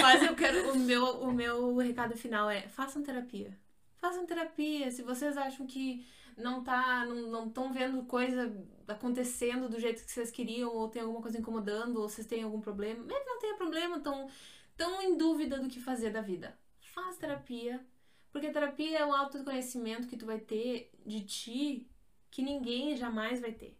Mas 0.00 0.22
eu 0.22 0.34
quero. 0.34 0.72
O 0.72 0.78
meu, 0.78 1.04
o 1.22 1.32
meu 1.32 1.76
recado 1.76 2.16
final 2.16 2.48
é: 2.48 2.62
façam 2.62 3.02
terapia. 3.02 3.56
Façam 3.96 4.26
terapia. 4.26 4.90
Se 4.90 5.02
vocês 5.02 5.36
acham 5.36 5.66
que 5.66 6.04
não 6.36 6.62
tá. 6.62 7.04
não 7.04 7.48
estão 7.48 7.72
vendo 7.72 8.02
coisa 8.04 8.52
acontecendo 8.88 9.68
do 9.68 9.78
jeito 9.78 10.04
que 10.04 10.10
vocês 10.10 10.30
queriam, 10.30 10.74
ou 10.74 10.88
tem 10.88 11.02
alguma 11.02 11.22
coisa 11.22 11.38
incomodando, 11.38 12.00
ou 12.00 12.08
vocês 12.08 12.26
têm 12.26 12.42
algum 12.42 12.60
problema, 12.60 13.02
mesmo 13.04 13.24
que 13.24 13.30
não 13.30 13.38
tenha 13.38 13.56
problema, 13.56 13.96
estão 13.96 14.28
tão 14.76 15.02
em 15.02 15.16
dúvida 15.16 15.58
do 15.58 15.68
que 15.68 15.80
fazer 15.80 16.10
da 16.10 16.20
vida. 16.20 16.56
Faz 16.80 17.16
terapia. 17.16 17.84
Porque 18.30 18.50
terapia 18.50 18.98
é 18.98 19.04
um 19.04 19.14
autoconhecimento 19.14 20.08
que 20.08 20.16
tu 20.16 20.24
vai 20.24 20.38
ter 20.38 20.90
de 21.04 21.20
ti 21.20 21.86
que 22.30 22.42
ninguém 22.42 22.96
jamais 22.96 23.40
vai 23.40 23.52
ter. 23.52 23.76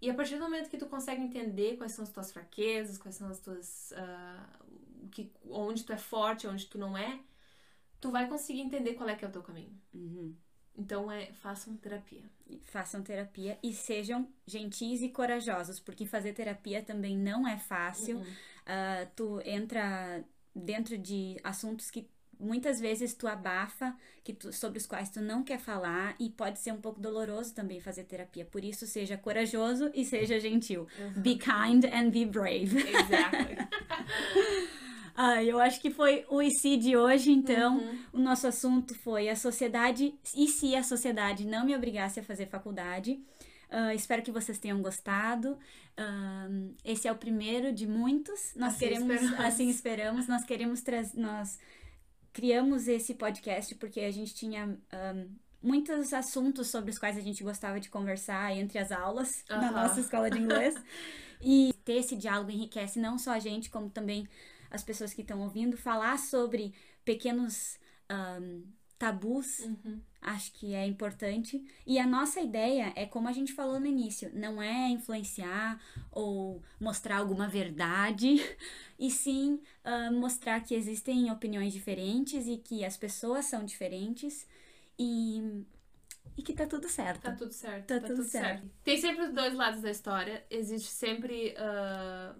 E 0.00 0.08
a 0.08 0.14
partir 0.14 0.36
do 0.36 0.40
momento 0.40 0.70
que 0.70 0.78
tu 0.78 0.86
consegue 0.86 1.20
entender 1.20 1.76
quais 1.76 1.92
são 1.92 2.02
as 2.02 2.10
tuas 2.10 2.32
fraquezas, 2.32 2.96
quais 2.96 3.14
são 3.14 3.28
as 3.28 3.38
tuas. 3.38 3.92
Uh, 3.92 4.79
que, 5.10 5.30
onde 5.44 5.84
tu 5.84 5.92
é 5.92 5.96
forte, 5.96 6.46
onde 6.46 6.66
tu 6.66 6.78
não 6.78 6.96
é, 6.96 7.20
tu 8.00 8.10
vai 8.10 8.28
conseguir 8.28 8.60
entender 8.60 8.94
qual 8.94 9.08
é 9.08 9.14
que 9.14 9.24
é 9.24 9.28
o 9.28 9.32
teu 9.32 9.42
caminho. 9.42 9.76
Uhum. 9.92 10.34
Então 10.76 11.10
é, 11.10 11.26
façam 11.34 11.76
terapia. 11.76 12.22
Façam 12.62 13.02
terapia 13.02 13.58
e 13.62 13.72
sejam 13.72 14.28
gentis 14.46 15.02
e 15.02 15.08
corajosos, 15.08 15.78
porque 15.78 16.06
fazer 16.06 16.32
terapia 16.32 16.82
também 16.82 17.16
não 17.16 17.46
é 17.46 17.58
fácil. 17.58 18.16
Uhum. 18.16 18.22
Uh, 18.22 19.10
tu 19.14 19.40
entra 19.44 20.24
dentro 20.54 20.96
de 20.96 21.38
assuntos 21.44 21.90
que 21.90 22.08
muitas 22.38 22.80
vezes 22.80 23.12
tu 23.12 23.28
abafa, 23.28 23.94
que 24.24 24.32
tu, 24.32 24.52
sobre 24.52 24.78
os 24.78 24.86
quais 24.86 25.10
tu 25.10 25.20
não 25.20 25.44
quer 25.44 25.58
falar 25.58 26.16
e 26.18 26.30
pode 26.30 26.58
ser 26.58 26.72
um 26.72 26.80
pouco 26.80 26.98
doloroso 26.98 27.54
também 27.54 27.80
fazer 27.80 28.04
terapia. 28.04 28.46
Por 28.46 28.64
isso, 28.64 28.86
seja 28.86 29.18
corajoso 29.18 29.90
e 29.94 30.04
seja 30.04 30.40
gentil. 30.40 30.88
Uhum. 30.98 31.22
Be 31.22 31.36
kind 31.36 31.84
and 31.92 32.10
be 32.10 32.24
brave. 32.24 32.74
Exactly. 32.78 33.58
Ah, 35.14 35.42
eu 35.42 35.60
acho 35.60 35.80
que 35.80 35.90
foi 35.90 36.24
o 36.28 36.40
IC 36.40 36.76
de 36.76 36.96
hoje, 36.96 37.30
então. 37.30 37.78
Uhum. 37.78 37.98
O 38.14 38.18
nosso 38.18 38.46
assunto 38.46 38.94
foi 38.94 39.28
a 39.28 39.36
sociedade 39.36 40.14
e 40.34 40.48
se 40.48 40.74
a 40.74 40.82
sociedade 40.82 41.46
não 41.46 41.64
me 41.64 41.74
obrigasse 41.74 42.20
a 42.20 42.22
fazer 42.22 42.46
faculdade. 42.46 43.20
Uh, 43.70 43.92
espero 43.94 44.22
que 44.22 44.32
vocês 44.32 44.58
tenham 44.58 44.82
gostado. 44.82 45.52
Uh, 45.98 46.74
esse 46.84 47.06
é 47.06 47.12
o 47.12 47.16
primeiro 47.16 47.72
de 47.72 47.86
muitos. 47.86 48.52
Nós 48.56 48.74
assim 48.74 48.78
queremos, 48.78 49.14
esperamos. 49.14 49.44
assim 49.44 49.68
esperamos, 49.68 50.28
nós 50.28 50.44
queremos 50.44 50.80
trazer. 50.80 51.20
Nós 51.20 51.58
criamos 52.32 52.88
esse 52.88 53.14
podcast 53.14 53.74
porque 53.76 54.00
a 54.00 54.10
gente 54.10 54.34
tinha. 54.34 54.66
Um, 54.66 54.76
ah, 54.92 55.26
muitos 55.62 56.14
assuntos 56.14 56.68
sobre 56.68 56.90
os 56.90 56.98
quais 56.98 57.18
a 57.18 57.20
gente 57.20 57.44
gostava 57.44 57.78
de 57.78 57.90
conversar 57.90 58.56
entre 58.56 58.78
as 58.78 58.90
aulas 58.90 59.44
uhum. 59.50 59.60
na 59.60 59.70
nossa 59.70 60.00
escola 60.00 60.30
de 60.30 60.38
inglês. 60.38 60.74
e 61.40 61.74
ter 61.84 61.94
esse 61.94 62.16
diálogo 62.16 62.50
enriquece 62.50 62.98
não 62.98 63.18
só 63.18 63.32
a 63.32 63.38
gente, 63.38 63.70
como 63.70 63.88
também 63.88 64.28
as 64.70 64.82
pessoas 64.82 65.12
que 65.12 65.22
estão 65.22 65.40
ouvindo, 65.40 65.76
falar 65.76 66.18
sobre 66.18 66.72
pequenos 67.04 67.78
um, 68.10 68.62
tabus, 69.00 69.60
uhum. 69.60 69.98
acho 70.20 70.52
que 70.52 70.74
é 70.74 70.86
importante. 70.86 71.64
E 71.86 71.98
a 71.98 72.06
nossa 72.06 72.38
ideia 72.38 72.92
é, 72.94 73.06
como 73.06 73.28
a 73.28 73.32
gente 73.32 73.54
falou 73.54 73.80
no 73.80 73.86
início, 73.86 74.30
não 74.34 74.60
é 74.60 74.90
influenciar 74.90 75.80
ou 76.12 76.62
mostrar 76.78 77.16
alguma 77.16 77.48
verdade, 77.48 78.36
e 78.98 79.10
sim 79.10 79.58
uh, 79.84 80.12
mostrar 80.12 80.60
que 80.60 80.74
existem 80.74 81.30
opiniões 81.30 81.72
diferentes 81.72 82.46
e 82.46 82.58
que 82.58 82.84
as 82.84 82.96
pessoas 82.96 83.46
são 83.46 83.64
diferentes 83.64 84.46
e 84.98 85.64
e 86.36 86.42
que 86.42 86.52
tá 86.52 86.66
tudo 86.66 86.88
certo. 86.88 87.22
Tá 87.22 87.32
tudo 87.32 87.52
certo. 87.52 87.86
Tá, 87.86 88.00
tá 88.00 88.06
tudo, 88.06 88.16
tudo 88.16 88.28
certo. 88.28 88.60
certo. 88.60 88.70
Tem 88.84 88.98
sempre 88.98 89.26
os 89.26 89.34
dois 89.34 89.54
lados 89.54 89.82
da 89.82 89.90
história. 89.90 90.44
Existe 90.48 90.90
sempre 90.90 91.54
uh, 91.54 92.34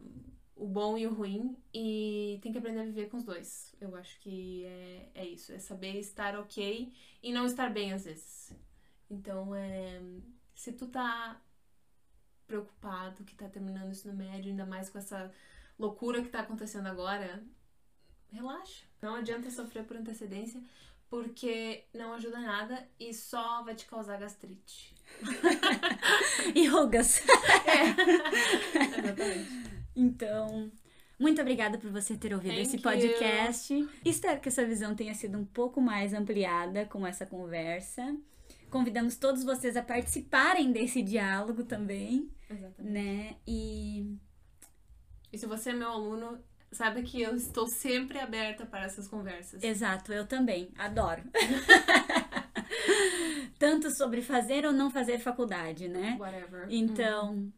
o 0.60 0.66
bom 0.66 0.98
e 0.98 1.06
o 1.06 1.14
ruim 1.14 1.56
e 1.72 2.38
tem 2.42 2.52
que 2.52 2.58
aprender 2.58 2.80
a 2.80 2.84
viver 2.84 3.08
com 3.08 3.16
os 3.16 3.24
dois. 3.24 3.74
Eu 3.80 3.96
acho 3.96 4.20
que 4.20 4.66
é, 4.66 5.08
é 5.14 5.24
isso, 5.26 5.52
é 5.52 5.58
saber 5.58 5.98
estar 5.98 6.38
ok 6.38 6.92
e 7.22 7.32
não 7.32 7.46
estar 7.46 7.70
bem 7.70 7.94
às 7.94 8.04
vezes. 8.04 8.52
Então, 9.10 9.54
é, 9.54 10.00
Se 10.54 10.72
tu 10.72 10.86
tá 10.86 11.40
preocupado 12.46 13.24
que 13.24 13.34
tá 13.34 13.48
terminando 13.48 13.88
o 13.88 13.92
ensino 13.92 14.12
médio, 14.12 14.50
ainda 14.50 14.66
mais 14.66 14.90
com 14.90 14.98
essa 14.98 15.32
loucura 15.78 16.22
que 16.22 16.28
tá 16.28 16.40
acontecendo 16.40 16.88
agora, 16.88 17.42
relaxa. 18.30 18.84
Não 19.00 19.14
adianta 19.14 19.50
sofrer 19.50 19.84
por 19.84 19.96
antecedência, 19.96 20.62
porque 21.08 21.84
não 21.94 22.12
ajuda 22.12 22.38
nada 22.38 22.86
e 22.98 23.14
só 23.14 23.62
vai 23.62 23.74
te 23.74 23.86
causar 23.86 24.18
gastrite. 24.18 24.94
e 26.54 26.66
rugas. 26.66 27.22
É. 27.70 28.98
Exatamente. 28.98 29.69
Então, 29.94 30.70
muito 31.18 31.40
obrigada 31.40 31.78
por 31.78 31.90
você 31.90 32.16
ter 32.16 32.32
ouvido 32.32 32.54
Thank 32.54 32.62
esse 32.62 32.76
you. 32.76 32.82
podcast. 32.82 33.88
Espero 34.04 34.40
que 34.40 34.48
essa 34.48 34.64
visão 34.64 34.94
tenha 34.94 35.14
sido 35.14 35.38
um 35.38 35.44
pouco 35.44 35.80
mais 35.80 36.14
ampliada 36.14 36.86
com 36.86 37.06
essa 37.06 37.26
conversa. 37.26 38.16
Convidamos 38.70 39.16
todos 39.16 39.42
vocês 39.44 39.76
a 39.76 39.82
participarem 39.82 40.72
desse 40.72 41.02
diálogo 41.02 41.64
também, 41.64 42.30
Exatamente. 42.48 42.82
né? 42.92 43.36
E 43.46 44.16
E 45.32 45.38
se 45.38 45.46
você 45.46 45.70
é 45.70 45.74
meu 45.74 45.88
aluno, 45.88 46.38
saiba 46.70 47.02
que 47.02 47.20
eu 47.20 47.34
estou 47.34 47.66
sempre 47.68 48.18
aberta 48.20 48.64
para 48.64 48.84
essas 48.84 49.08
conversas. 49.08 49.62
exato, 49.62 50.12
eu 50.12 50.26
também 50.26 50.70
adoro. 50.78 51.22
Tanto 53.58 53.90
sobre 53.90 54.22
fazer 54.22 54.64
ou 54.64 54.72
não 54.72 54.90
fazer 54.90 55.18
faculdade, 55.18 55.88
né? 55.88 56.16
Whatever. 56.18 56.66
Então, 56.70 57.52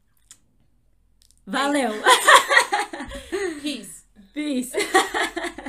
Valeu! 1.47 1.93
Peace! 3.63 4.05
Peace! 4.33 4.73